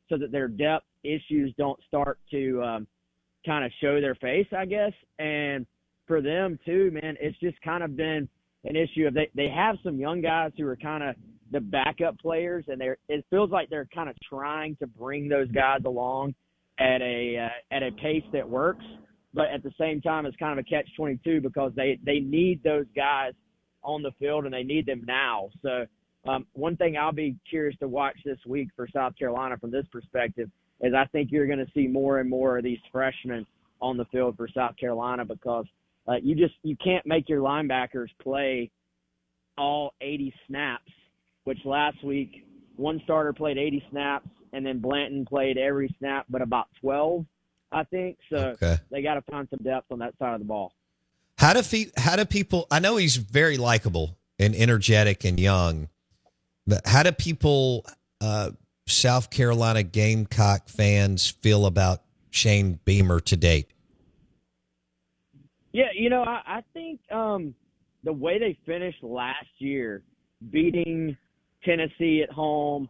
so 0.10 0.18
that 0.18 0.32
their 0.32 0.48
depth 0.48 0.86
issues 1.04 1.54
don't 1.58 1.80
start 1.88 2.20
to 2.32 2.62
um, 2.62 2.88
kind 3.46 3.66
of 3.66 3.72
show 3.82 4.02
their 4.02 4.16
face, 4.16 4.48
I 4.56 4.66
guess. 4.66 4.92
And 5.20 5.66
for 6.08 6.22
them 6.22 6.60
too, 6.66 6.92
man, 6.92 7.16
it's 7.20 7.40
just 7.40 7.62
kind 7.62 7.84
of 7.84 7.96
been 7.96 8.28
an 8.66 8.76
issue 8.76 9.08
of 9.08 9.14
they 9.14 9.30
they 9.36 9.50
have 9.50 9.76
some 9.84 9.98
young 9.98 10.22
guys 10.22 10.52
who 10.58 10.68
are 10.68 10.76
kind 10.76 11.04
of 11.04 11.16
the 11.52 11.60
backup 11.60 12.18
players, 12.20 12.66
and 12.68 12.80
they're 12.80 12.98
it 13.10 13.26
feels 13.30 13.52
like 13.52 13.70
they're 13.70 13.90
kind 13.94 14.10
of 14.10 14.16
trying 14.28 14.76
to 14.78 14.88
bring 14.88 15.28
those 15.28 15.50
guys 15.52 15.82
along 15.86 16.34
at 16.80 17.02
a 17.02 17.50
uh, 17.50 17.76
at 17.76 17.84
a 17.84 17.92
pace 17.92 18.24
that 18.34 18.48
works, 18.48 18.86
but 19.34 19.46
at 19.54 19.64
the 19.64 19.72
same 19.80 20.02
time, 20.02 20.26
it's 20.26 20.38
kind 20.38 20.58
of 20.58 20.66
a 20.66 20.70
catch 20.70 20.88
twenty 20.96 21.20
two 21.24 21.42
because 21.42 21.72
they 21.76 22.00
they 22.06 22.20
need 22.20 22.64
those 22.64 22.86
guys 22.96 23.34
on 23.84 24.02
the 24.02 24.12
field 24.20 24.46
and 24.46 24.54
they 24.54 24.64
need 24.64 24.86
them 24.86 25.04
now. 25.06 25.50
So 25.62 25.86
um, 26.26 26.48
one 26.54 26.78
thing 26.78 26.98
I'll 26.98 27.12
be 27.12 27.36
curious 27.50 27.78
to 27.80 27.88
watch 27.88 28.18
this 28.26 28.40
week 28.48 28.70
for 28.76 28.88
South 28.94 29.18
Carolina 29.18 29.58
from 29.58 29.72
this 29.72 29.86
perspective 29.92 30.50
is 30.82 30.94
I 30.94 31.06
think 31.12 31.32
you're 31.32 31.48
going 31.48 31.60
to 31.60 31.72
see 31.74 31.88
more 31.88 32.20
and 32.20 32.30
more 32.30 32.58
of 32.58 32.64
these 32.64 32.80
freshmen 32.92 33.46
on 33.82 33.98
the 33.98 34.06
field 34.06 34.38
for 34.38 34.48
South 34.48 34.78
Carolina 34.78 35.26
because 35.26 35.66
uh, 36.08 36.16
you 36.22 36.36
just 36.36 36.56
you 36.64 36.76
can't 36.84 37.06
make 37.06 37.30
your 37.30 37.42
linebackers 37.42 38.08
play 38.22 38.72
all 39.58 39.94
80 40.02 40.34
snaps. 40.48 40.92
Which 41.46 41.60
last 41.66 42.02
week 42.04 42.46
one 42.78 43.02
starter 43.04 43.34
played 43.34 43.58
80 43.58 43.86
snaps 43.92 44.30
and 44.54 44.66
then 44.66 44.80
Blanton 44.80 45.26
played 45.26 45.58
every 45.58 45.94
snap 46.00 46.26
but 46.30 46.42
about 46.42 46.68
12, 46.80 47.26
I 47.72 47.84
think. 47.84 48.18
So 48.30 48.38
okay. 48.38 48.78
they 48.90 49.02
got 49.02 49.16
to 49.16 49.22
find 49.24 49.48
some 49.50 49.60
depth 49.62 49.92
on 49.92 50.00
that 50.00 50.18
side 50.18 50.34
of 50.34 50.40
the 50.40 50.46
ball. 50.46 50.72
How 51.38 51.52
do 51.52 51.62
fe- 51.62 51.92
how 51.98 52.16
do 52.16 52.24
people? 52.24 52.66
I 52.72 52.80
know 52.80 52.96
he's 52.96 53.18
very 53.18 53.58
likable 53.58 54.18
and 54.40 54.56
energetic 54.56 55.26
and 55.26 55.38
young 55.38 55.90
but 56.66 56.82
how 56.86 57.04
do 57.04 57.12
people, 57.12 57.86
uh, 58.22 58.52
South 58.88 59.30
Carolina 59.30 59.84
Gamecock 59.84 60.70
fans, 60.70 61.30
feel 61.30 61.66
about 61.66 62.02
Shane 62.30 62.80
Beamer 62.86 63.20
to 63.22 63.38
date? 63.38 63.73
Yeah, 65.74 65.86
you 65.96 66.10
know, 66.10 66.22
I, 66.22 66.42
I 66.46 66.64
think 66.74 67.00
um, 67.12 67.54
the 68.04 68.14
way 68.14 68.38
they 68.40 68.58
finished 68.66 69.04
last 69.04 69.48
year, 69.58 70.04
beating 70.52 71.18
Tennessee 71.66 72.24
at 72.28 72.34
home, 72.34 72.88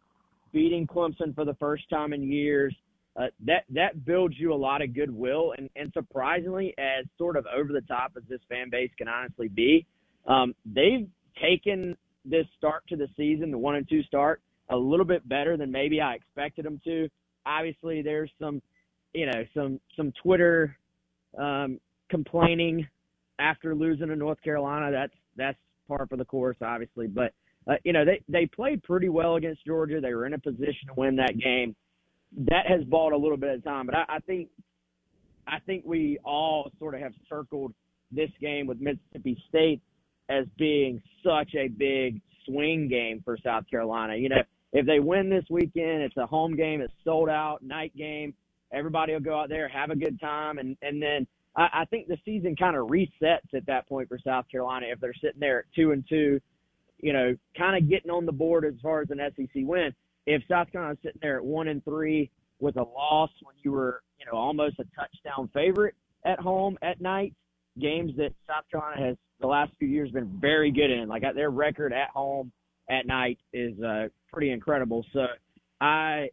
beating 0.51 0.85
Clemson 0.85 1.33
for 1.33 1.45
the 1.45 1.55
first 1.55 1.89
time 1.89 2.11
in 2.13 2.23
years, 2.29 2.75
uh, 3.15 3.27
that 3.45 3.63
that 3.69 4.05
builds 4.05 4.35
you 4.37 4.53
a 4.53 4.55
lot 4.55 4.81
of 4.81 4.93
goodwill. 4.93 5.53
And, 5.57 5.69
and 5.75 5.91
surprisingly, 5.93 6.73
as 6.77 7.05
sort 7.17 7.37
of 7.37 7.45
over 7.55 7.71
the 7.71 7.81
top 7.81 8.13
as 8.17 8.23
this 8.27 8.41
fan 8.49 8.69
base 8.69 8.91
can 8.97 9.07
honestly 9.07 9.47
be, 9.47 9.85
um, 10.27 10.53
they've 10.65 11.07
taken 11.41 11.95
this 12.25 12.45
start 12.57 12.83
to 12.89 12.95
the 12.95 13.07
season, 13.15 13.49
the 13.51 13.57
one 13.57 13.75
and 13.75 13.87
two 13.87 14.03
start, 14.03 14.41
a 14.69 14.75
little 14.75 15.05
bit 15.05 15.27
better 15.29 15.55
than 15.57 15.71
maybe 15.71 16.01
I 16.01 16.15
expected 16.15 16.65
them 16.65 16.81
to. 16.85 17.07
Obviously, 17.45 18.01
there's 18.01 18.31
some, 18.41 18.61
you 19.13 19.27
know, 19.27 19.45
some 19.53 19.79
some 19.95 20.11
Twitter 20.21 20.75
um, 21.37 21.79
complaining 22.13 22.87
after 23.39 23.73
losing 23.73 24.07
to 24.07 24.15
North 24.15 24.41
Carolina. 24.43 24.91
That's 24.91 25.13
that's 25.35 25.57
par 25.87 26.05
for 26.07 26.15
the 26.15 26.25
course, 26.25 26.57
obviously. 26.61 27.07
But 27.07 27.33
uh, 27.67 27.73
you 27.83 27.91
know, 27.91 28.05
they 28.05 28.21
they 28.29 28.45
played 28.45 28.83
pretty 28.83 29.09
well 29.09 29.35
against 29.35 29.65
Georgia. 29.65 29.99
They 29.99 30.13
were 30.13 30.27
in 30.27 30.33
a 30.33 30.39
position 30.39 30.87
to 30.87 30.93
win 30.95 31.15
that 31.15 31.37
game. 31.39 31.75
That 32.37 32.67
has 32.67 32.83
bought 32.83 33.13
a 33.13 33.17
little 33.17 33.37
bit 33.37 33.55
of 33.55 33.63
time, 33.63 33.87
but 33.87 33.95
I, 33.95 34.05
I 34.09 34.19
think 34.19 34.49
I 35.47 35.59
think 35.65 35.83
we 35.85 36.19
all 36.23 36.71
sort 36.77 36.93
of 36.93 37.01
have 37.01 37.13
circled 37.27 37.73
this 38.11 38.29
game 38.39 38.67
with 38.67 38.79
Mississippi 38.79 39.41
State 39.49 39.81
as 40.29 40.45
being 40.57 41.01
such 41.23 41.55
a 41.55 41.67
big 41.67 42.21
swing 42.45 42.87
game 42.87 43.21
for 43.25 43.37
South 43.43 43.63
Carolina. 43.69 44.15
You 44.15 44.29
know, 44.29 44.43
if 44.71 44.85
they 44.85 44.99
win 44.99 45.29
this 45.29 45.45
weekend, 45.49 46.03
it's 46.03 46.17
a 46.17 46.27
home 46.27 46.55
game, 46.55 46.81
it's 46.81 46.93
sold 47.03 47.29
out, 47.29 47.63
night 47.63 47.95
game. 47.97 48.33
Everybody 48.71 49.13
will 49.13 49.19
go 49.19 49.39
out 49.39 49.49
there, 49.49 49.67
have 49.67 49.89
a 49.89 49.95
good 49.95 50.19
time, 50.19 50.59
and 50.59 50.77
and 50.81 51.01
then 51.01 51.25
I, 51.55 51.67
I 51.73 51.85
think 51.85 52.07
the 52.07 52.17
season 52.25 52.55
kind 52.55 52.75
of 52.75 52.87
resets 52.87 53.53
at 53.53 53.65
that 53.67 53.87
point 53.87 54.09
for 54.09 54.19
South 54.23 54.45
Carolina 54.49 54.87
if 54.89 54.99
they're 54.99 55.13
sitting 55.13 55.39
there 55.39 55.59
at 55.59 55.65
two 55.75 55.91
and 55.91 56.03
two, 56.07 56.39
you 56.99 57.13
know, 57.13 57.35
kind 57.57 57.81
of 57.81 57.89
getting 57.89 58.11
on 58.11 58.25
the 58.25 58.31
board 58.31 58.65
as 58.65 58.73
far 58.81 59.01
as 59.01 59.09
an 59.09 59.19
SEC 59.35 59.63
win. 59.63 59.93
If 60.25 60.41
South 60.49 60.71
Carolina's 60.71 60.99
sitting 61.03 61.19
there 61.21 61.37
at 61.37 61.45
one 61.45 61.67
and 61.67 61.83
three 61.83 62.31
with 62.59 62.77
a 62.77 62.83
loss 62.83 63.31
when 63.41 63.55
you 63.61 63.71
were, 63.71 64.01
you 64.19 64.25
know, 64.25 64.37
almost 64.37 64.79
a 64.79 64.85
touchdown 64.95 65.49
favorite 65.53 65.95
at 66.25 66.39
home 66.39 66.77
at 66.81 67.01
night, 67.01 67.33
games 67.79 68.11
that 68.17 68.33
South 68.47 68.63
Carolina 68.71 69.07
has 69.07 69.17
the 69.41 69.47
last 69.47 69.71
few 69.79 69.87
years 69.87 70.11
been 70.11 70.37
very 70.39 70.71
good 70.71 70.89
in. 70.89 71.09
Like 71.09 71.23
their 71.35 71.49
record 71.49 71.91
at 71.91 72.09
home 72.09 72.51
at 72.89 73.05
night 73.05 73.39
is 73.51 73.79
uh, 73.81 74.07
pretty 74.31 74.51
incredible. 74.51 75.05
So 75.13 75.25
I 75.81 76.29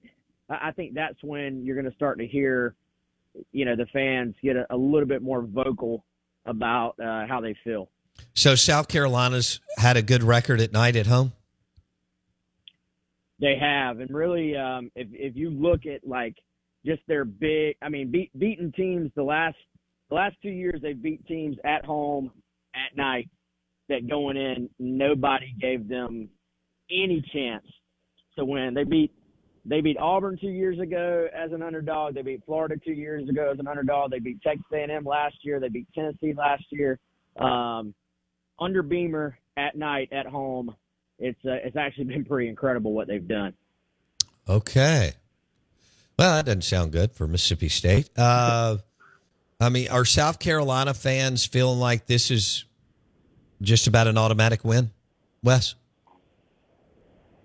I 0.48 0.72
think 0.72 0.94
that's 0.94 1.22
when 1.22 1.64
you're 1.64 1.76
going 1.76 1.90
to 1.90 1.96
start 1.96 2.18
to 2.18 2.26
hear, 2.26 2.74
you 3.52 3.64
know, 3.64 3.76
the 3.76 3.86
fans 3.92 4.34
get 4.42 4.56
a, 4.56 4.66
a 4.70 4.76
little 4.76 5.08
bit 5.08 5.22
more 5.22 5.42
vocal 5.42 6.04
about 6.46 6.98
uh, 7.00 7.26
how 7.26 7.40
they 7.40 7.54
feel. 7.64 7.88
So 8.34 8.54
South 8.54 8.88
Carolina's 8.88 9.60
had 9.76 9.96
a 9.96 10.02
good 10.02 10.22
record 10.22 10.60
at 10.60 10.72
night 10.72 10.96
at 10.96 11.06
home. 11.06 11.32
They 13.40 13.56
have, 13.58 14.00
and 14.00 14.10
really, 14.10 14.54
um, 14.54 14.90
if 14.94 15.08
if 15.12 15.34
you 15.34 15.48
look 15.48 15.86
at 15.86 16.06
like 16.06 16.34
just 16.84 17.00
their 17.08 17.24
big, 17.24 17.76
I 17.80 17.88
mean, 17.88 18.10
beat, 18.10 18.30
beating 18.38 18.72
teams 18.72 19.10
the 19.16 19.22
last 19.22 19.56
the 20.10 20.16
last 20.16 20.36
two 20.42 20.50
years 20.50 20.80
they've 20.82 21.00
beat 21.00 21.26
teams 21.26 21.56
at 21.64 21.84
home 21.84 22.30
at 22.74 22.96
night 22.96 23.30
that 23.88 24.08
going 24.08 24.36
in 24.36 24.68
nobody 24.78 25.54
gave 25.58 25.88
them 25.88 26.28
any 26.90 27.24
chance 27.32 27.64
to 28.38 28.44
win. 28.44 28.74
They 28.74 28.84
beat 28.84 29.12
they 29.64 29.80
beat 29.80 29.98
Auburn 29.98 30.38
two 30.40 30.48
years 30.48 30.78
ago 30.78 31.28
as 31.34 31.52
an 31.52 31.62
underdog. 31.62 32.14
They 32.14 32.22
beat 32.22 32.42
Florida 32.46 32.76
two 32.82 32.92
years 32.92 33.28
ago 33.28 33.50
as 33.52 33.58
an 33.58 33.68
underdog. 33.68 34.10
They 34.10 34.18
beat 34.18 34.40
Texas 34.42 34.64
A&M 34.72 35.04
last 35.04 35.36
year. 35.42 35.60
They 35.60 35.68
beat 35.68 35.86
Tennessee 35.94 36.34
last 36.36 36.64
year. 36.70 36.98
Um, 37.36 37.94
under 38.58 38.82
Beamer 38.82 39.38
at 39.56 39.76
night 39.76 40.12
at 40.12 40.26
home, 40.26 40.74
it's 41.18 41.38
uh, 41.44 41.52
it's 41.64 41.76
actually 41.76 42.04
been 42.12 42.24
pretty 42.24 42.48
incredible 42.48 42.92
what 42.92 43.08
they've 43.08 43.26
done. 43.26 43.54
Okay. 44.48 45.12
Well, 46.18 46.36
that 46.36 46.46
doesn't 46.46 46.64
sound 46.64 46.92
good 46.92 47.12
for 47.12 47.26
Mississippi 47.26 47.68
State. 47.68 48.10
Uh, 48.16 48.78
I 49.60 49.68
mean, 49.68 49.88
are 49.88 50.04
South 50.04 50.38
Carolina 50.38 50.92
fans 50.92 51.46
feeling 51.46 51.78
like 51.78 52.06
this 52.06 52.30
is 52.30 52.64
just 53.62 53.86
about 53.86 54.06
an 54.06 54.18
automatic 54.18 54.64
win, 54.64 54.90
Wes? 55.42 55.74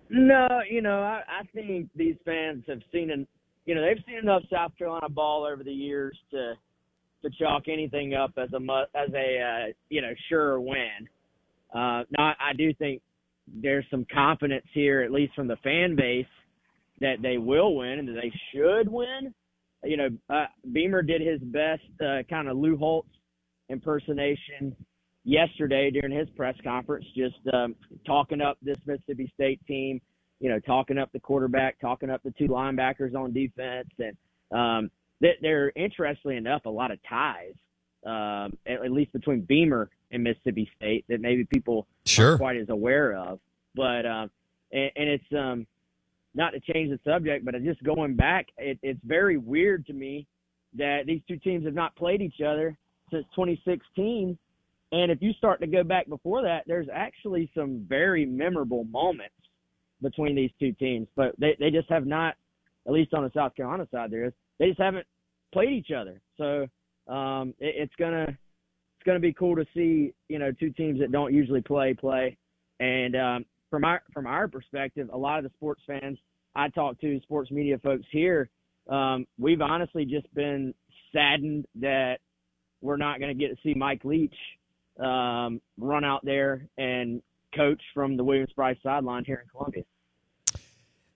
No, 0.09 0.47
you 0.69 0.81
know, 0.81 1.01
I, 1.01 1.21
I 1.27 1.43
think 1.53 1.89
these 1.95 2.15
fans 2.25 2.63
have 2.67 2.81
seen, 2.91 3.11
an, 3.11 3.27
you 3.65 3.75
know, 3.75 3.81
they've 3.81 4.03
seen 4.07 4.17
enough 4.17 4.43
South 4.51 4.71
Carolina 4.77 5.09
ball 5.09 5.43
over 5.43 5.63
the 5.63 5.71
years 5.71 6.17
to 6.31 6.53
to 7.25 7.29
chalk 7.39 7.63
anything 7.67 8.13
up 8.13 8.31
as 8.37 8.49
a 8.53 8.85
as 8.95 9.09
a 9.13 9.41
uh, 9.41 9.73
you 9.89 10.01
know 10.01 10.13
sure 10.29 10.59
win. 10.59 11.09
Uh, 11.73 12.03
now, 12.17 12.33
I 12.39 12.53
do 12.55 12.73
think 12.75 13.01
there's 13.47 13.85
some 13.89 14.05
confidence 14.13 14.65
here, 14.73 15.01
at 15.01 15.11
least 15.11 15.33
from 15.33 15.47
the 15.47 15.57
fan 15.57 15.95
base, 15.95 16.25
that 17.01 17.21
they 17.21 17.37
will 17.37 17.75
win 17.75 17.99
and 17.99 18.07
that 18.07 18.21
they 18.21 18.31
should 18.53 18.87
win. 18.89 19.33
You 19.83 19.97
know, 19.97 20.09
uh, 20.29 20.45
Beamer 20.71 21.01
did 21.01 21.21
his 21.21 21.39
best 21.41 21.83
uh, 22.01 22.23
kind 22.29 22.47
of 22.47 22.57
Lou 22.57 22.77
Holtz 22.77 23.09
impersonation 23.69 24.75
yesterday 25.25 25.91
during 25.91 26.15
his 26.17 26.29
press 26.29 26.55
conference, 26.63 27.05
just 27.15 27.35
um, 27.53 27.75
talking 28.05 28.39
up 28.41 28.57
this 28.61 28.77
Mississippi 28.85 29.29
State 29.33 29.59
team. 29.67 29.99
You 30.41 30.49
know, 30.49 30.59
talking 30.59 30.97
up 30.97 31.11
the 31.13 31.19
quarterback, 31.19 31.79
talking 31.79 32.09
up 32.09 32.21
the 32.23 32.31
two 32.31 32.47
linebackers 32.47 33.15
on 33.15 33.31
defense, 33.31 33.87
and 33.99 34.17
um, 34.51 34.91
that 35.21 35.35
there, 35.41 35.71
interestingly 35.75 36.35
enough, 36.35 36.65
a 36.65 36.69
lot 36.69 36.91
of 36.91 36.99
ties, 37.07 37.53
um, 38.05 38.51
at, 38.67 38.83
at 38.83 38.91
least 38.91 39.13
between 39.13 39.41
Beamer 39.41 39.89
and 40.11 40.23
Mississippi 40.23 40.69
State, 40.75 41.05
that 41.07 41.21
maybe 41.21 41.45
people 41.45 41.87
Sure. 42.05 42.31
aren't 42.31 42.39
quite 42.41 42.57
as 42.57 42.69
aware 42.69 43.13
of. 43.15 43.39
But 43.75 44.05
um, 44.05 44.29
and, 44.73 44.91
and 44.97 45.09
it's 45.09 45.33
um, 45.35 45.65
not 46.35 46.51
to 46.51 46.59
change 46.59 46.91
the 46.91 46.99
subject, 47.09 47.45
but 47.45 47.55
just 47.63 47.81
going 47.81 48.15
back, 48.15 48.47
it, 48.57 48.77
it's 48.83 48.99
very 49.05 49.37
weird 49.37 49.85
to 49.87 49.93
me 49.93 50.27
that 50.77 51.05
these 51.07 51.21
two 51.29 51.37
teams 51.37 51.65
have 51.65 51.73
not 51.73 51.95
played 51.95 52.21
each 52.21 52.41
other 52.45 52.77
since 53.09 53.25
2016. 53.35 54.37
And 54.95 55.11
if 55.11 55.21
you 55.21 55.33
start 55.33 55.59
to 55.59 55.67
go 55.67 55.83
back 55.83 56.07
before 56.07 56.41
that, 56.43 56.63
there's 56.67 56.87
actually 56.91 57.51
some 57.53 57.85
very 57.85 58.25
memorable 58.25 58.85
moments 58.85 59.35
between 60.01 60.37
these 60.37 60.51
two 60.57 60.71
teams, 60.71 61.05
but 61.17 61.37
they, 61.37 61.57
they 61.59 61.69
just 61.69 61.89
have 61.89 62.05
not, 62.05 62.35
at 62.87 62.93
least 62.93 63.13
on 63.13 63.23
the 63.23 63.31
South 63.35 63.53
Carolina 63.57 63.85
side, 63.91 64.09
there 64.09 64.23
is, 64.23 64.31
they 64.57 64.67
just 64.69 64.79
haven't 64.79 65.05
played 65.51 65.71
each 65.71 65.91
other. 65.91 66.21
So 66.37 67.13
um, 67.13 67.53
it, 67.59 67.75
it's 67.75 67.95
gonna 67.99 68.27
it's 68.29 69.05
gonna 69.05 69.19
be 69.19 69.33
cool 69.33 69.57
to 69.57 69.65
see 69.73 70.13
you 70.29 70.39
know 70.39 70.53
two 70.53 70.69
teams 70.69 71.01
that 71.01 71.11
don't 71.11 71.33
usually 71.33 71.61
play 71.61 71.93
play. 71.93 72.37
And 72.79 73.17
um, 73.17 73.45
from 73.69 73.83
our 73.83 74.01
from 74.13 74.27
our 74.27 74.47
perspective, 74.47 75.09
a 75.11 75.17
lot 75.17 75.39
of 75.39 75.43
the 75.43 75.51
sports 75.57 75.81
fans 75.85 76.17
I 76.55 76.69
talk 76.69 77.01
to, 77.01 77.19
sports 77.19 77.51
media 77.51 77.79
folks 77.79 78.05
here, 78.11 78.49
um, 78.89 79.27
we've 79.37 79.59
honestly 79.59 80.05
just 80.05 80.33
been 80.33 80.73
saddened 81.11 81.65
that 81.81 82.19
we're 82.81 82.95
not 82.95 83.19
going 83.19 83.37
to 83.37 83.37
get 83.37 83.53
to 83.53 83.61
see 83.61 83.73
Mike 83.73 84.05
Leach 84.05 84.35
um, 84.99 85.61
run 85.77 86.03
out 86.03 86.23
there 86.23 86.67
and 86.77 87.21
coach 87.55 87.81
from 87.93 88.17
the 88.17 88.23
Williams 88.23 88.51
Brice 88.55 88.77
sideline 88.83 89.23
here 89.25 89.41
in 89.43 89.49
Columbia. 89.49 89.83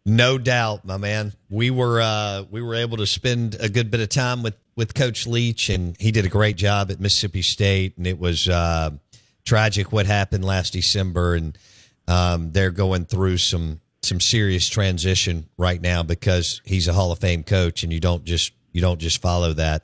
No 0.05 0.37
doubt, 0.37 0.85
my 0.85 0.97
man. 0.97 1.33
We 1.49 1.69
were 1.69 2.01
uh, 2.01 2.43
we 2.49 2.61
were 2.61 2.75
able 2.75 2.97
to 2.97 3.05
spend 3.05 3.55
a 3.59 3.69
good 3.69 3.91
bit 3.91 3.99
of 3.99 4.09
time 4.09 4.41
with 4.41 4.55
with 4.75 4.95
Coach 4.95 5.27
Leach, 5.27 5.69
and 5.69 5.95
he 5.99 6.11
did 6.11 6.25
a 6.25 6.29
great 6.29 6.55
job 6.55 6.89
at 6.89 6.99
Mississippi 6.99 7.41
State. 7.41 7.97
And 7.97 8.07
it 8.07 8.17
was 8.17 8.47
uh, 8.47 8.91
tragic 9.45 9.91
what 9.91 10.05
happened 10.05 10.45
last 10.45 10.73
December, 10.73 11.35
and 11.35 11.57
um, 12.07 12.51
they're 12.53 12.71
going 12.71 13.05
through 13.05 13.37
some 13.37 13.81
some 14.01 14.19
serious 14.19 14.67
transition 14.67 15.47
right 15.57 15.81
now 15.81 16.01
because 16.01 16.61
he's 16.65 16.87
a 16.87 16.93
Hall 16.93 17.11
of 17.11 17.19
Fame 17.19 17.43
coach, 17.43 17.83
and 17.83 17.93
you 17.93 17.99
don't 17.99 18.23
just 18.23 18.53
you 18.71 18.81
don't 18.81 18.99
just 18.99 19.21
follow 19.21 19.53
that. 19.53 19.83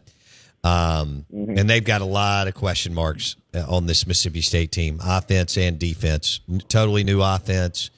Um, 0.64 1.26
And 1.32 1.70
they've 1.70 1.84
got 1.84 2.02
a 2.02 2.06
lot 2.06 2.48
of 2.48 2.56
question 2.56 2.96
marks 2.96 3.36
on 3.56 3.86
this 3.86 4.06
Mississippi 4.06 4.42
State 4.42 4.72
team, 4.72 5.00
offense 5.04 5.58
and 5.58 5.80
defense. 5.80 6.40
Totally 6.68 7.04
new 7.04 7.22
offense 7.22 7.90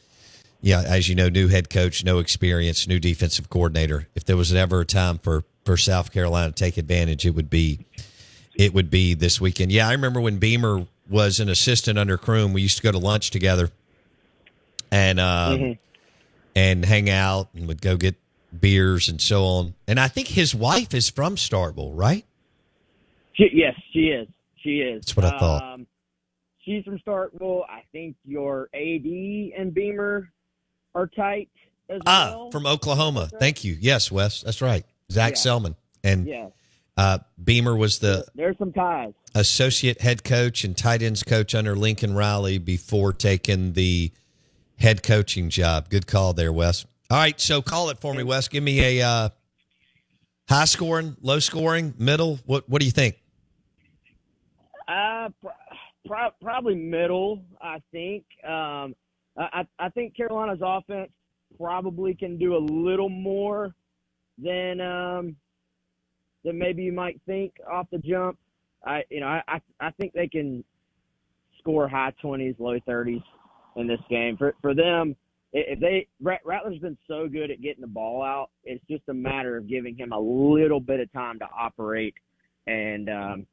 yeah, 0.61 0.81
as 0.81 1.07
you 1.07 1.15
know, 1.15 1.29
new 1.29 1.47
head 1.47 1.69
coach, 1.69 2.03
no 2.03 2.19
experience, 2.19 2.87
new 2.87 2.99
defensive 2.99 3.49
coordinator. 3.49 4.07
If 4.15 4.25
there 4.25 4.37
was 4.37 4.53
ever 4.53 4.81
a 4.81 4.85
time 4.85 5.17
for 5.19 5.43
for 5.65 5.77
South 5.77 6.11
Carolina 6.11 6.47
to 6.47 6.53
take 6.53 6.77
advantage, 6.77 7.25
it 7.25 7.31
would 7.31 7.49
be 7.49 7.85
it 8.55 8.73
would 8.73 8.89
be 8.89 9.13
this 9.13 9.39
weekend. 9.39 9.71
Yeah, 9.71 9.87
I 9.87 9.91
remember 9.91 10.19
when 10.19 10.39
Beamer 10.39 10.87
was 11.09 11.39
an 11.39 11.49
assistant 11.49 11.99
under 11.99 12.17
Croom. 12.17 12.53
We 12.53 12.61
used 12.61 12.77
to 12.77 12.83
go 12.83 12.91
to 12.91 12.97
lunch 12.97 13.29
together 13.29 13.69
and 14.91 15.19
um, 15.19 15.77
and 16.55 16.83
hang 16.83 17.09
out 17.09 17.49
and 17.53 17.67
would 17.67 17.81
go 17.81 17.95
get 17.95 18.15
beers 18.57 19.09
and 19.09 19.21
so 19.21 19.45
on. 19.45 19.75
And 19.87 19.99
I 19.99 20.07
think 20.07 20.27
his 20.27 20.55
wife 20.55 20.93
is 20.93 21.09
from 21.09 21.35
Starkville, 21.35 21.91
right? 21.93 22.25
She, 23.33 23.49
yes, 23.53 23.75
she 23.93 24.07
is. 24.07 24.27
She 24.67 24.79
is. 24.81 25.05
That's 25.05 25.15
what 25.15 25.25
I 25.25 25.39
thought. 25.39 25.63
Um, 25.63 25.87
she's 26.59 26.83
from 26.83 26.99
Starkville. 26.99 27.61
I 27.69 27.83
think 27.93 28.17
your 28.25 28.67
AD 28.73 29.05
and 29.57 29.73
Beamer 29.73 30.29
are 30.93 31.07
tight 31.07 31.49
as 31.89 31.99
well. 31.99 32.01
Ah, 32.05 32.29
well. 32.31 32.51
from 32.51 32.65
Oklahoma. 32.65 33.29
Thank 33.39 33.63
you. 33.63 33.77
Yes, 33.79 34.11
Wes, 34.11 34.41
that's 34.41 34.61
right. 34.61 34.83
Zac 35.09 35.31
Yeah. 35.31 35.37
Selmon 35.37 35.75
and 36.03 36.27
yeah, 36.27 36.49
uh, 36.97 37.19
Beamer 37.41 37.77
was 37.77 37.99
the 37.99 38.25
there's 38.35 38.57
some 38.57 38.73
ties. 38.73 39.13
associate 39.33 40.01
head 40.01 40.25
coach 40.25 40.65
and 40.65 40.75
tight 40.75 41.01
ends 41.01 41.23
coach 41.23 41.55
under 41.55 41.73
Lincoln 41.73 42.13
Riley 42.13 42.57
before 42.57 43.13
taking 43.13 43.71
the 43.71 44.11
head 44.77 45.01
coaching 45.01 45.49
job. 45.49 45.87
Good 45.89 46.07
call 46.07 46.33
there, 46.33 46.51
Wes. 46.51 46.85
All 47.09 47.17
right, 47.17 47.39
so 47.39 47.61
call 47.61 47.89
it 47.89 47.99
for 47.99 48.13
me, 48.13 48.23
Wes. 48.23 48.49
Give 48.49 48.61
me 48.61 48.99
a 48.99 49.07
uh, 49.07 49.29
high 50.49 50.65
scoring, 50.65 51.15
low 51.21 51.39
scoring, 51.39 51.93
middle. 51.97 52.41
What 52.45 52.67
What 52.67 52.81
do 52.81 52.85
you 52.85 52.91
think? 52.91 53.15
Uh, 54.87 55.29
pro- 56.05 56.31
probably 56.41 56.75
middle. 56.75 57.43
I 57.61 57.81
think. 57.91 58.23
Um, 58.47 58.95
I, 59.37 59.67
I 59.77 59.89
think 59.89 60.15
Carolina's 60.15 60.61
offense 60.63 61.11
probably 61.57 62.15
can 62.15 62.37
do 62.37 62.55
a 62.55 62.63
little 62.71 63.09
more 63.09 63.73
than 64.37 64.79
um 64.81 65.35
than 66.43 66.57
maybe 66.57 66.83
you 66.83 66.91
might 66.91 67.19
think 67.25 67.53
off 67.71 67.87
the 67.91 67.97
jump. 67.99 68.37
I 68.85 69.03
you 69.09 69.19
know 69.19 69.27
I 69.27 69.41
I, 69.47 69.61
I 69.79 69.91
think 69.91 70.13
they 70.13 70.27
can 70.27 70.63
score 71.59 71.87
high 71.87 72.13
twenties, 72.21 72.55
low 72.59 72.79
thirties 72.85 73.21
in 73.75 73.87
this 73.87 73.99
game. 74.09 74.37
For 74.37 74.55
for 74.61 74.73
them, 74.73 75.15
if 75.53 75.79
they 75.79 76.07
Rat- 76.21 76.45
Rattler's 76.45 76.79
been 76.79 76.97
so 77.07 77.27
good 77.27 77.51
at 77.51 77.61
getting 77.61 77.81
the 77.81 77.87
ball 77.87 78.23
out, 78.23 78.49
it's 78.63 78.83
just 78.89 79.03
a 79.09 79.13
matter 79.13 79.57
of 79.57 79.67
giving 79.67 79.95
him 79.95 80.11
a 80.13 80.19
little 80.19 80.79
bit 80.79 80.99
of 80.99 81.11
time 81.11 81.39
to 81.39 81.45
operate 81.55 82.15
and. 82.67 83.09
um 83.09 83.47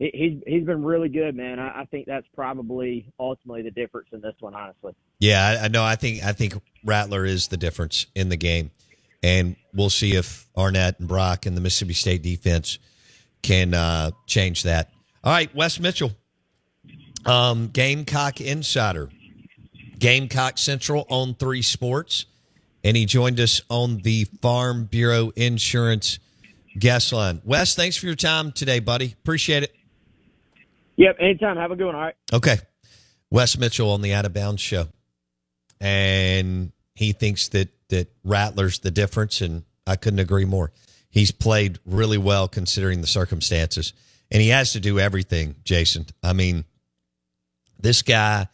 he's 0.00 0.42
he's 0.46 0.64
been 0.64 0.82
really 0.82 1.08
good, 1.08 1.36
man. 1.36 1.58
I, 1.58 1.82
I 1.82 1.84
think 1.84 2.06
that's 2.06 2.26
probably 2.34 3.12
ultimately 3.20 3.62
the 3.62 3.70
difference 3.70 4.08
in 4.12 4.20
this 4.20 4.34
one, 4.40 4.54
honestly. 4.54 4.94
Yeah, 5.18 5.58
I, 5.60 5.64
I 5.66 5.68
know. 5.68 5.84
I 5.84 5.96
think 5.96 6.24
I 6.24 6.32
think 6.32 6.54
Rattler 6.84 7.24
is 7.24 7.48
the 7.48 7.56
difference 7.56 8.06
in 8.14 8.30
the 8.30 8.36
game, 8.36 8.70
and 9.22 9.56
we'll 9.74 9.90
see 9.90 10.16
if 10.16 10.48
Arnett 10.56 10.98
and 10.98 11.06
Brock 11.06 11.46
and 11.46 11.56
the 11.56 11.60
Mississippi 11.60 11.92
State 11.92 12.22
defense 12.22 12.78
can 13.42 13.74
uh, 13.74 14.10
change 14.26 14.62
that. 14.62 14.90
All 15.22 15.32
right, 15.32 15.54
Wes 15.54 15.78
Mitchell, 15.78 16.12
um, 17.26 17.68
Gamecock 17.68 18.40
Insider, 18.40 19.10
Gamecock 19.98 20.56
Central 20.56 21.06
on 21.10 21.34
three 21.34 21.62
sports, 21.62 22.24
and 22.82 22.96
he 22.96 23.04
joined 23.04 23.38
us 23.38 23.60
on 23.68 23.98
the 23.98 24.24
Farm 24.40 24.84
Bureau 24.86 25.30
Insurance 25.36 26.18
guest 26.78 27.12
line. 27.12 27.42
Wes, 27.44 27.74
thanks 27.74 27.98
for 27.98 28.06
your 28.06 28.14
time 28.14 28.50
today, 28.50 28.78
buddy. 28.78 29.14
Appreciate 29.22 29.64
it. 29.64 29.74
Yep, 31.00 31.16
anytime. 31.18 31.56
Have 31.56 31.70
a 31.70 31.76
good 31.76 31.86
one. 31.86 31.94
All 31.94 32.02
right. 32.02 32.14
Okay. 32.30 32.58
Wes 33.30 33.56
Mitchell 33.56 33.90
on 33.90 34.02
the 34.02 34.12
Out 34.12 34.26
of 34.26 34.34
Bounds 34.34 34.60
show. 34.60 34.88
And 35.80 36.72
he 36.94 37.12
thinks 37.12 37.48
that 37.48 37.70
that 37.88 38.12
Rattler's 38.22 38.80
the 38.80 38.90
difference 38.90 39.40
and 39.40 39.64
I 39.86 39.96
couldn't 39.96 40.18
agree 40.18 40.44
more. 40.44 40.72
He's 41.08 41.30
played 41.30 41.78
really 41.86 42.18
well 42.18 42.48
considering 42.48 43.00
the 43.00 43.06
circumstances, 43.06 43.94
and 44.30 44.42
he 44.42 44.50
has 44.50 44.74
to 44.74 44.80
do 44.80 45.00
everything. 45.00 45.56
Jason, 45.64 46.04
I 46.22 46.34
mean, 46.34 46.64
this 47.80 48.02
guy, 48.02 48.46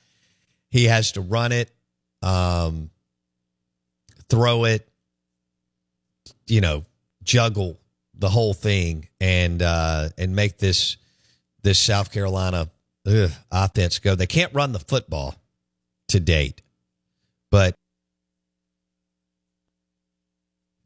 he 0.70 0.84
has 0.84 1.12
to 1.12 1.20
run 1.20 1.50
it, 1.50 1.70
um, 2.22 2.90
throw 4.30 4.64
it, 4.64 4.88
you 6.46 6.60
know, 6.60 6.86
juggle 7.24 7.76
the 8.14 8.30
whole 8.30 8.54
thing, 8.54 9.08
and 9.20 9.60
uh, 9.60 10.10
and 10.16 10.34
make 10.36 10.58
this 10.58 10.96
this 11.66 11.80
South 11.80 12.12
Carolina 12.12 12.70
ugh, 13.06 13.30
offense 13.50 13.98
go. 13.98 14.14
They 14.14 14.28
can't 14.28 14.54
run 14.54 14.70
the 14.70 14.78
football 14.78 15.34
to 16.08 16.20
date, 16.20 16.62
but 17.50 17.74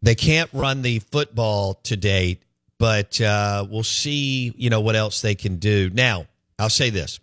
they 0.01 0.15
can't 0.15 0.49
run 0.55 0.81
the 0.81 1.01
football 1.01 1.75
to 1.85 1.97
date. 1.97 2.43
But 2.79 3.21
uh, 3.21 3.67
we'll 3.69 3.83
see, 3.83 4.55
you 4.57 4.71
know, 4.71 4.81
what 4.81 4.97
else 4.97 5.21
they 5.21 5.35
can 5.35 5.57
do. 5.57 5.91
Now, 5.91 6.27
I'll 6.59 6.71
say 6.71 6.89
this: 6.89 7.21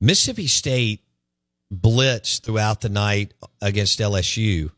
Mississippi 0.00 0.46
State 0.46 1.02
blitzed 1.70 2.40
throughout 2.40 2.80
the 2.80 2.88
night 2.88 3.34
against 3.60 3.98
LSU, 3.98 4.70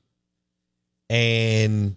and 1.09 1.95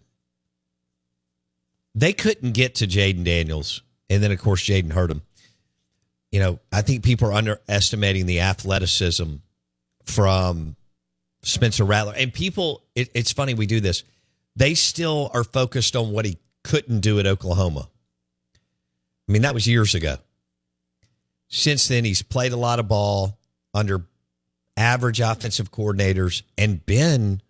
they 2.00 2.14
couldn't 2.14 2.54
get 2.54 2.76
to 2.76 2.88
Jayden 2.88 3.26
Daniels. 3.26 3.84
And 4.10 4.24
then, 4.24 4.32
of 4.32 4.40
course, 4.40 4.64
Jayden 4.64 4.94
hurt 4.94 5.12
him. 5.12 5.22
You 6.32 6.40
know, 6.40 6.60
I 6.72 6.82
think 6.82 7.04
people 7.04 7.30
are 7.30 7.34
underestimating 7.34 8.26
the 8.26 8.40
athleticism 8.42 9.36
from 10.06 10.76
Spencer 11.42 11.84
Rattler. 11.84 12.14
And 12.16 12.34
people, 12.34 12.84
it, 12.96 13.10
it's 13.14 13.34
funny 13.34 13.54
we 13.54 13.66
do 13.66 13.80
this. 13.80 14.04
They 14.56 14.76
still 14.76 15.30
are 15.34 15.44
focused 15.44 15.96
on 15.96 16.12
what 16.12 16.26
he 16.26 16.38
couldn't 16.64 17.02
do 17.02 17.20
at 17.20 17.28
Oklahoma. 17.28 17.90
I 19.28 19.32
mean, 19.32 19.42
that 19.42 19.54
was 19.54 19.68
years 19.68 19.94
ago. 19.94 20.18
Since 21.50 21.88
then, 21.88 22.06
he's 22.06 22.22
played 22.22 22.54
a 22.54 22.58
lot 22.58 22.80
of 22.80 22.88
ball 22.88 23.38
under 23.74 24.06
average 24.78 25.20
offensive 25.20 25.72
coordinators 25.72 26.44
and 26.58 26.86
been 26.86 27.42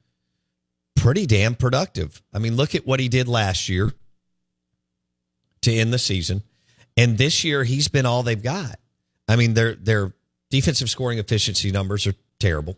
pretty 0.95 1.25
damn 1.25 1.55
productive. 1.55 2.21
I 2.33 2.39
mean, 2.39 2.55
look 2.55 2.75
at 2.75 2.87
what 2.87 2.99
he 2.99 3.09
did 3.09 3.27
last 3.27 3.69
year 3.69 3.93
to 5.61 5.73
end 5.73 5.93
the 5.93 5.99
season. 5.99 6.43
And 6.97 7.17
this 7.17 7.43
year 7.43 7.63
he's 7.63 7.87
been 7.87 8.05
all 8.05 8.23
they've 8.23 8.41
got. 8.41 8.79
I 9.27 9.35
mean, 9.35 9.53
their 9.53 9.75
their 9.75 10.13
defensive 10.49 10.89
scoring 10.89 11.19
efficiency 11.19 11.71
numbers 11.71 12.07
are 12.07 12.15
terrible. 12.39 12.77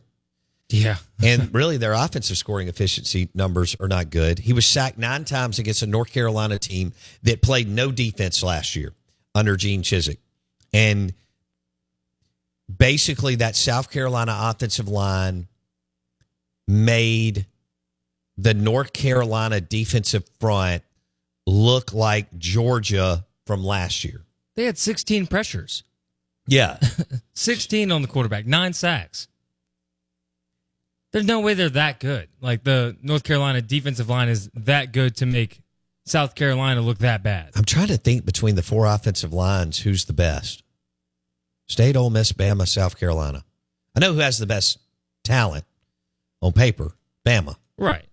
Yeah. 0.69 0.97
and 1.23 1.53
really 1.53 1.77
their 1.77 1.93
offensive 1.93 2.37
scoring 2.37 2.67
efficiency 2.67 3.29
numbers 3.33 3.75
are 3.79 3.87
not 3.87 4.09
good. 4.09 4.39
He 4.39 4.53
was 4.53 4.65
sacked 4.65 4.97
9 4.97 5.25
times 5.25 5.59
against 5.59 5.81
a 5.81 5.87
North 5.87 6.11
Carolina 6.11 6.59
team 6.59 6.93
that 7.23 7.41
played 7.41 7.67
no 7.67 7.91
defense 7.91 8.41
last 8.41 8.75
year 8.75 8.93
under 9.35 9.57
Gene 9.57 9.83
Chizik. 9.83 10.17
And 10.73 11.13
basically 12.77 13.35
that 13.35 13.55
South 13.55 13.91
Carolina 13.91 14.35
offensive 14.35 14.87
line 14.87 15.47
made 16.67 17.45
the 18.37 18.53
North 18.53 18.93
Carolina 18.93 19.59
defensive 19.59 20.23
front 20.39 20.83
look 21.47 21.93
like 21.93 22.37
Georgia 22.37 23.25
from 23.45 23.63
last 23.63 24.03
year. 24.03 24.21
They 24.55 24.65
had 24.65 24.77
16 24.77 25.27
pressures, 25.27 25.83
Yeah. 26.47 26.77
16 27.33 27.91
on 27.91 28.01
the 28.01 28.07
quarterback, 28.07 28.45
nine 28.45 28.73
sacks. 28.73 29.27
There's 31.11 31.25
no 31.25 31.39
way 31.41 31.53
they're 31.55 31.69
that 31.69 31.99
good. 31.99 32.29
Like 32.39 32.63
the 32.63 32.95
North 33.01 33.23
Carolina 33.23 33.61
defensive 33.61 34.09
line 34.09 34.29
is 34.29 34.49
that 34.53 34.93
good 34.93 35.15
to 35.17 35.25
make 35.25 35.61
South 36.05 36.35
Carolina 36.35 36.81
look 36.81 36.99
that 36.99 37.21
bad. 37.23 37.51
I'm 37.55 37.65
trying 37.65 37.87
to 37.87 37.97
think 37.97 38.25
between 38.25 38.55
the 38.55 38.61
four 38.63 38.85
offensive 38.85 39.33
lines 39.33 39.79
who's 39.79 40.05
the 40.05 40.13
best. 40.13 40.63
State, 41.67 41.95
Ole 41.95 42.09
Miss, 42.09 42.31
Bama, 42.31 42.67
South 42.67 42.97
Carolina. 42.99 43.43
I 43.95 43.99
know 43.99 44.13
who 44.13 44.19
has 44.19 44.37
the 44.37 44.45
best 44.45 44.77
talent 45.23 45.65
on 46.41 46.53
paper. 46.53 46.93
Bama. 47.25 47.55
Right. 47.77 48.05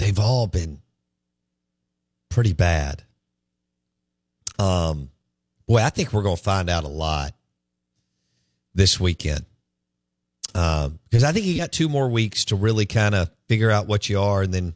They've 0.00 0.18
all 0.18 0.46
been 0.46 0.80
pretty 2.30 2.54
bad. 2.54 3.02
Um, 4.58 5.10
boy, 5.68 5.82
I 5.82 5.90
think 5.90 6.14
we're 6.14 6.22
going 6.22 6.38
to 6.38 6.42
find 6.42 6.70
out 6.70 6.84
a 6.84 6.88
lot 6.88 7.34
this 8.74 8.98
weekend. 8.98 9.44
Um, 10.54 10.98
because 11.10 11.22
I 11.22 11.32
think 11.32 11.44
you 11.44 11.58
got 11.58 11.70
two 11.70 11.90
more 11.90 12.08
weeks 12.08 12.46
to 12.46 12.56
really 12.56 12.86
kind 12.86 13.14
of 13.14 13.30
figure 13.46 13.70
out 13.70 13.88
what 13.88 14.08
you 14.08 14.18
are, 14.18 14.40
and 14.40 14.54
then 14.54 14.72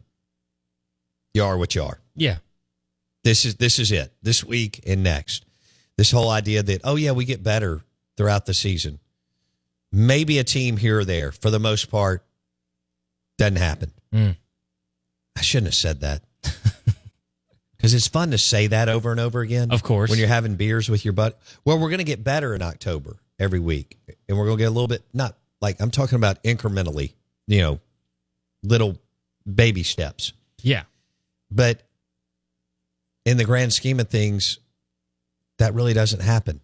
you 1.33 1.43
are 1.43 1.57
what 1.57 1.75
you 1.75 1.85
are. 1.85 1.99
Yeah. 2.15 2.37
This 3.25 3.47
is 3.47 3.57
this 3.57 3.79
is 3.79 3.93
it. 3.93 4.13
This 4.23 4.45
week 4.45 4.83
and 4.87 5.03
next. 5.03 5.47
This 5.97 6.11
whole 6.11 6.29
idea 6.29 6.63
that 6.63 6.83
oh 6.85 6.97
yeah, 6.97 7.13
we 7.13 7.25
get 7.25 7.43
better 7.43 7.83
throughout 8.19 8.45
the 8.45 8.53
season. 8.53 8.99
Maybe 9.91 10.39
a 10.39 10.45
team 10.45 10.77
here 10.77 10.99
or 10.99 11.05
there. 11.07 11.33
For 11.33 11.49
the 11.49 11.59
most 11.59 11.91
part, 11.91 12.27
doesn't 13.39 13.57
happen. 13.57 13.91
Mm. 14.13 14.37
I 15.37 15.43
shouldn't 15.43 15.69
have 15.69 15.75
said 15.75 16.01
that. 16.01 16.23
Because 17.85 17.93
it's 17.93 18.09
fun 18.09 18.31
to 18.31 18.39
say 18.39 18.69
that 18.69 18.89
over 18.89 19.11
and 19.11 19.21
over 19.21 19.41
again. 19.41 19.71
Of 19.71 19.83
course. 19.83 20.09
When 20.09 20.19
you're 20.19 20.27
having 20.27 20.55
beers 20.55 20.89
with 20.89 21.05
your 21.05 21.13
butt. 21.13 21.39
Well, 21.67 21.79
we're 21.79 21.91
going 21.91 21.99
to 21.99 22.05
get 22.05 22.25
better 22.25 22.55
in 22.55 22.63
October 22.63 23.19
every 23.39 23.59
week. 23.59 23.99
And 24.27 24.39
we're 24.39 24.47
going 24.47 24.57
to 24.57 24.63
get 24.63 24.69
a 24.69 24.71
little 24.71 24.89
bit, 24.89 25.03
not 25.13 25.37
like 25.61 25.83
I'm 25.83 25.91
talking 25.91 26.17
about 26.17 26.43
incrementally, 26.45 27.13
you 27.47 27.61
know, 27.61 27.81
little 28.63 28.97
baby 29.45 29.83
steps. 29.83 30.33
Yeah. 30.63 30.85
But 31.51 31.83
in 33.27 33.37
the 33.37 33.45
grand 33.45 33.75
scheme 33.75 34.01
of 34.01 34.09
things, 34.09 34.61
that 35.59 35.75
really 35.75 35.93
doesn't 35.93 36.23
happen. 36.23 36.63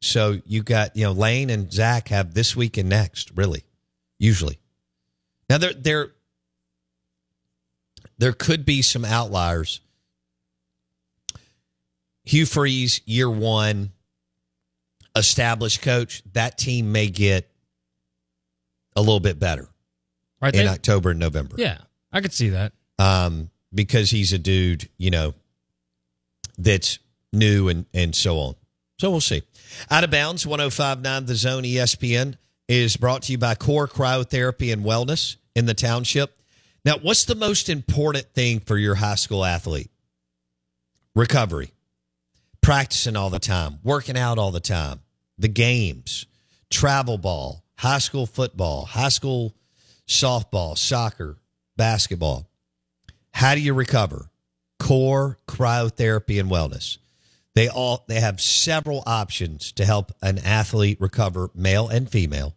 So 0.00 0.40
you 0.46 0.62
got, 0.62 0.96
you 0.96 1.04
know, 1.04 1.12
Lane 1.12 1.50
and 1.50 1.70
Zach 1.70 2.08
have 2.08 2.32
this 2.32 2.56
week 2.56 2.78
and 2.78 2.88
next, 2.88 3.32
really, 3.36 3.64
usually. 4.18 4.58
Now 5.50 5.58
there 5.58 5.74
there 5.74 6.12
there 8.24 8.32
could 8.32 8.64
be 8.64 8.80
some 8.80 9.04
outliers. 9.04 9.80
Hugh 12.24 12.46
Freeze, 12.46 13.02
year 13.04 13.28
one, 13.28 13.92
established 15.14 15.82
coach, 15.82 16.22
that 16.32 16.56
team 16.56 16.90
may 16.90 17.08
get 17.08 17.50
a 18.96 19.00
little 19.00 19.20
bit 19.20 19.38
better 19.38 19.68
Right. 20.40 20.54
in 20.54 20.64
They, 20.64 20.72
October 20.72 21.10
and 21.10 21.20
November 21.20 21.56
yeah. 21.58 21.78
I 22.12 22.22
could 22.22 22.32
see 22.32 22.48
that. 22.50 22.72
um, 22.98 23.50
because 23.74 24.10
he's 24.10 24.32
a 24.32 24.38
dude, 24.38 24.88
you 24.96 25.10
know, 25.10 25.34
that's 26.56 26.98
new 27.30 27.68
and, 27.68 27.84
and 27.92 28.14
so 28.14 28.38
on. 28.38 28.54
So 29.00 29.10
we'll 29.10 29.20
see. 29.20 29.42
Out 29.90 30.02
of 30.04 30.10
bounds, 30.10 30.46
1059 30.46 31.26
The 31.26 31.34
Zone 31.34 31.64
ESPN 31.64 32.36
is 32.68 32.96
brought 32.96 33.22
to 33.24 33.32
you 33.32 33.38
by 33.38 33.54
Core 33.54 33.86
Cryotherapy 33.86 34.72
and 34.72 34.82
Wellness 34.82 35.36
in 35.54 35.66
the 35.66 35.74
township. 35.74 36.38
Now, 36.84 36.98
what's 36.98 37.24
the 37.24 37.34
most 37.34 37.68
important 37.68 38.26
thing 38.34 38.60
for 38.60 38.76
your 38.76 38.94
high 38.94 39.14
school 39.14 39.44
athlete? 39.44 39.90
Recovery, 41.14 41.72
practicing 42.60 43.16
all 43.16 43.30
the 43.30 43.38
time, 43.38 43.78
working 43.82 44.18
out 44.18 44.38
all 44.38 44.50
the 44.50 44.60
time, 44.60 45.00
the 45.38 45.48
games, 45.48 46.26
travel 46.70 47.16
ball, 47.16 47.64
high 47.76 47.98
school 47.98 48.26
football, 48.26 48.84
high 48.84 49.08
school 49.08 49.54
softball, 50.06 50.76
soccer, 50.76 51.38
basketball. 51.76 52.48
How 53.32 53.54
do 53.54 53.60
you 53.60 53.72
recover? 53.74 54.30
Core 54.78 55.38
cryotherapy 55.48 56.38
and 56.38 56.50
wellness. 56.50 56.98
They 57.54 57.68
all 57.68 58.04
they 58.08 58.20
have 58.20 58.40
several 58.40 59.02
options 59.06 59.72
to 59.72 59.84
help 59.84 60.12
an 60.20 60.38
athlete 60.38 61.00
recover, 61.00 61.50
male 61.54 61.88
and 61.88 62.10
female. 62.10 62.54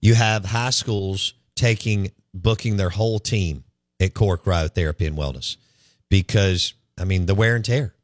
You 0.00 0.14
have 0.14 0.46
high 0.46 0.70
schools 0.70 1.34
taking 1.56 2.12
booking 2.34 2.76
their 2.76 2.90
whole 2.90 3.18
team 3.18 3.64
at 4.00 4.14
Core 4.14 4.38
Cryotherapy 4.38 5.06
and 5.06 5.16
Wellness 5.16 5.56
because 6.08 6.74
I 6.98 7.04
mean 7.04 7.26
the 7.26 7.34
wear 7.34 7.56
and 7.56 7.64
tear. 7.64 7.94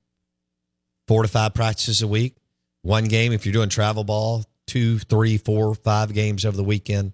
Four 1.06 1.22
to 1.22 1.28
five 1.28 1.54
practices 1.54 2.02
a 2.02 2.08
week, 2.08 2.36
one 2.82 3.04
game 3.04 3.32
if 3.32 3.46
you're 3.46 3.52
doing 3.52 3.70
travel 3.70 4.04
ball, 4.04 4.44
two, 4.66 4.98
three, 4.98 5.38
four, 5.38 5.74
five 5.74 6.12
games 6.12 6.44
over 6.44 6.56
the 6.56 6.64
weekend. 6.64 7.12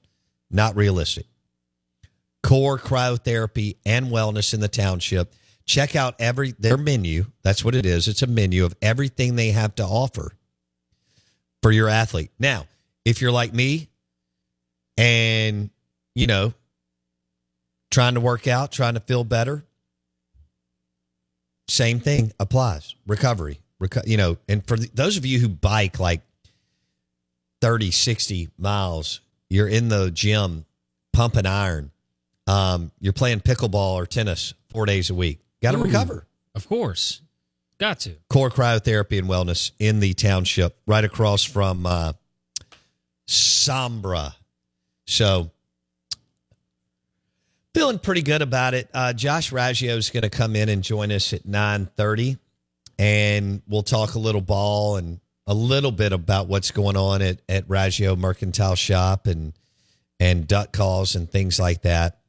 Not 0.51 0.77
realistic. 0.77 1.27
Core 2.43 2.79
Cryotherapy 2.79 3.77
and 3.87 4.09
Wellness 4.09 4.53
in 4.53 4.61
the 4.61 4.69
township. 4.69 5.33
Check 5.65 5.97
out 5.97 6.15
every 6.19 6.53
their 6.59 6.77
menu. 6.77 7.25
That's 7.43 7.65
what 7.65 7.75
it 7.75 7.87
is. 7.87 8.07
It's 8.07 8.23
a 8.23 8.27
menu 8.27 8.65
of 8.65 8.77
everything 8.83 9.35
they 9.35 9.53
have 9.53 9.75
to 9.77 9.85
offer 9.85 10.33
for 11.63 11.73
your 11.73 11.89
athlete. 11.89 12.31
Now, 12.39 12.67
if 13.07 13.23
you're 13.23 13.33
like 13.33 13.55
me 13.55 13.89
and 14.99 15.71
you 16.15 16.27
know 16.27 16.55
trying 17.91 18.15
to 18.15 18.21
work 18.21 18.49
out, 18.49 18.73
trying 18.73 18.95
to 18.95 19.01
feel 19.01 19.25
better, 19.25 19.65
same 21.69 22.01
thing 22.01 22.33
applies. 22.41 22.95
Recovery. 23.07 23.61
Reco- 23.81 24.07
you 24.07 24.17
know, 24.17 24.37
and 24.49 24.67
for 24.67 24.77
the, 24.77 24.91
those 24.93 25.17
of 25.17 25.25
you 25.25 25.39
who 25.39 25.49
bike 25.49 25.99
like 25.99 26.21
30, 27.61 27.91
60 27.91 28.51
miles, 28.59 29.21
you're 29.49 29.69
in 29.69 29.89
the 29.89 30.11
gym 30.11 30.67
pumping 31.13 31.47
iron. 31.47 31.91
Um, 32.47 32.91
you're 33.01 33.13
playing 33.13 33.41
pickleball 33.41 33.95
or 33.95 34.07
tennis 34.07 34.55
four 34.69 34.87
days 34.87 35.09
a 35.09 35.15
week. 35.15 35.41
Got 35.63 35.73
to 35.73 35.79
recover. 35.79 36.27
Of 36.55 36.69
course. 36.69 37.23
Got 37.79 38.01
to. 38.01 38.17
Core 38.29 38.51
Cryotherapy 38.51 39.19
and 39.19 39.29
Wellness 39.29 39.71
in 39.79 40.01
the 40.01 40.13
township, 40.15 40.77
right 40.87 41.05
across 41.05 41.43
from 41.43 41.87
uh, 41.87 42.13
Sombra. 43.27 44.35
So, 45.07 45.51
feeling 47.85 47.99
pretty 47.99 48.23
good 48.23 48.41
about 48.41 48.73
it. 48.73 48.89
Uh, 48.95 49.13
Josh 49.13 49.51
Raggio 49.51 49.99
is 49.99 50.09
going 50.09 50.23
to 50.23 50.31
come 50.31 50.57
in 50.57 50.71
and 50.71 50.83
join 50.83 51.13
us 51.13 51.35
at 51.35 51.45
nine 51.45 51.85
thirty, 51.99 52.39
and 52.99 53.61
we'll 53.69 53.83
talk 53.83 54.15
a 54.15 54.19
little 54.19 54.41
ball 54.41 54.97
and 54.97 55.21
a 55.47 55.53
little 55.53 55.93
bit 55.93 56.15
about 56.15 56.47
what's 56.47 56.71
going 56.71 56.97
on 56.97 57.21
at 57.21 57.41
at 57.47 57.69
Raggio 57.69 58.17
Mercantile 58.17 58.75
Shop 58.75 59.27
and 59.27 59.53
and 60.19 60.49
duck 60.49 60.73
calls 60.73 61.15
and 61.15 61.31
things 61.31 61.61
like 61.61 61.83
that. 61.83 62.21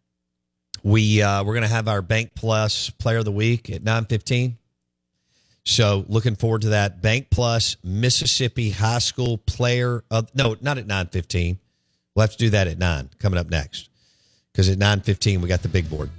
We 0.84 1.22
uh, 1.22 1.46
we're 1.46 1.54
going 1.54 1.62
to 1.62 1.74
have 1.74 1.88
our 1.88 2.02
BankPlus 2.02 2.98
Player 2.98 3.20
of 3.20 3.26
the 3.26 3.32
Week 3.32 3.70
at 3.70 3.82
nine 3.82 4.04
fifteen. 4.04 4.58
So 5.64 6.04
looking 6.10 6.36
forward 6.36 6.64
to 6.64 6.70
that. 6.70 7.02
BankPlus 7.02 7.78
Mississippi 7.82 8.72
High 8.72 9.00
School 9.00 9.38
Player 9.38 10.04
of 10.12 10.36
no, 10.36 10.58
not 10.60 10.78
at 10.80 10.86
nine 10.86 11.08
fifteen. 11.08 11.60
We'll 12.14 12.24
have 12.24 12.32
to 12.32 12.38
do 12.38 12.50
that 12.50 12.68
at 12.68 12.78
nine 12.78 13.10
coming 13.20 13.40
up 13.40 13.50
next 13.50 13.90
because 14.56 14.70
at 14.70 14.78
nine 14.78 15.02
fifteen 15.02 15.42
we 15.42 15.50
got 15.50 15.62
the 15.62 15.68
big 15.68 15.90
board. 15.90 16.10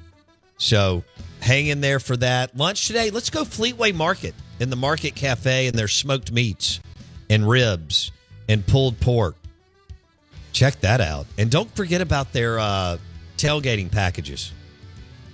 So 0.58 1.04
hang 1.40 1.68
in 1.68 1.80
there 1.80 1.98
for 1.98 2.16
that 2.18 2.54
lunch 2.54 2.86
today. 2.86 3.08
Let's 3.10 3.30
go 3.30 3.44
Fleetway 3.44 3.94
Market 3.94 4.34
in 4.60 4.68
the 4.68 4.76
Market 4.76 5.14
Cafe 5.14 5.66
and 5.66 5.78
their 5.78 5.88
smoked 5.88 6.30
meats 6.30 6.80
and 7.30 7.48
ribs 7.48 8.12
and 8.46 8.66
pulled 8.66 9.00
pork. 9.00 9.36
Check 10.52 10.80
that 10.80 11.00
out, 11.00 11.26
and 11.38 11.50
don't 11.50 11.74
forget 11.74 12.02
about 12.02 12.32
their 12.32 12.58
uh, 12.58 12.98
tailgating 13.38 13.90
packages. 13.90 14.52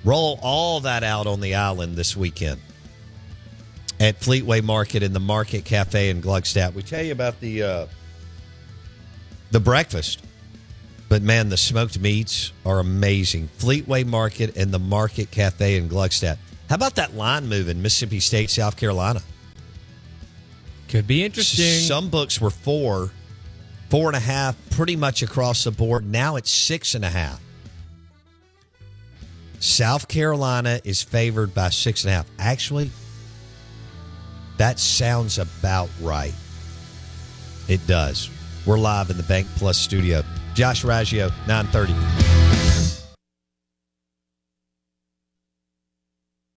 Roll 0.05 0.39
all 0.43 0.81
that 0.81 1.03
out 1.03 1.27
on 1.27 1.41
the 1.41 1.55
island 1.55 1.97
this 1.97 2.17
weekend 2.17 2.61
at 4.01 4.19
Fleetway 4.19 4.65
Market 4.65 5.05
in 5.05 5.13
the 5.13 5.21
Market 5.21 5.65
Cafe 5.65 6.11
in 6.11 6.21
Gluckstadt. 6.21 6.75
We 6.75 6.83
tell 6.83 7.05
you 7.05 7.13
about 7.13 7.39
the 7.39 7.63
uh, 7.63 7.87
the 9.53 9.61
breakfast, 9.61 10.25
but 11.13 11.21
man, 11.21 11.51
the 11.51 11.59
smoked 11.59 12.01
meats 12.01 12.55
are 12.65 12.79
amazing. 12.79 13.51
Fleetway 13.59 14.07
Market 14.07 14.57
and 14.57 14.73
the 14.73 14.79
Market 14.79 15.31
Cafe 15.31 15.77
in 15.77 15.87
Gluckstadt. 15.87 16.39
How 16.71 16.77
about 16.77 16.95
that 16.95 17.15
line 17.15 17.51
move 17.51 17.69
in 17.69 17.83
Mississippi 17.83 18.19
State, 18.19 18.49
South 18.49 18.79
Carolina? 18.79 19.21
Could 20.89 21.07
be 21.07 21.23
interesting. 21.23 21.87
Some 21.87 22.09
books 22.09 22.41
were 22.41 22.49
four, 22.49 23.11
four 23.91 24.09
and 24.09 24.17
a 24.17 24.21
half, 24.21 24.57
pretty 24.71 24.97
much 24.97 25.23
across 25.23 25.65
the 25.65 25.71
board. 25.71 26.11
Now 26.11 26.37
it's 26.37 26.51
six 26.51 26.95
and 26.95 27.05
a 27.05 27.11
half. 27.11 27.43
South 29.61 30.09
Carolina 30.09 30.81
is 30.83 31.03
favored 31.03 31.55
by 31.55 31.69
six 31.69 32.05
and 32.05 32.11
a 32.11 32.17
half. 32.17 32.27
Actually, 32.39 32.91
that 34.57 34.81
sounds 34.81 35.39
about 35.39 35.91
right. 36.01 36.33
It 37.69 37.87
does. 37.87 38.31
We're 38.65 38.79
live 38.79 39.11
in 39.11 39.19
the 39.19 39.25
Bank 39.25 39.47
Plus 39.57 39.77
studio. 39.77 40.23
Josh 40.55 40.85
Raggio, 40.85 41.31
930. 41.47 42.22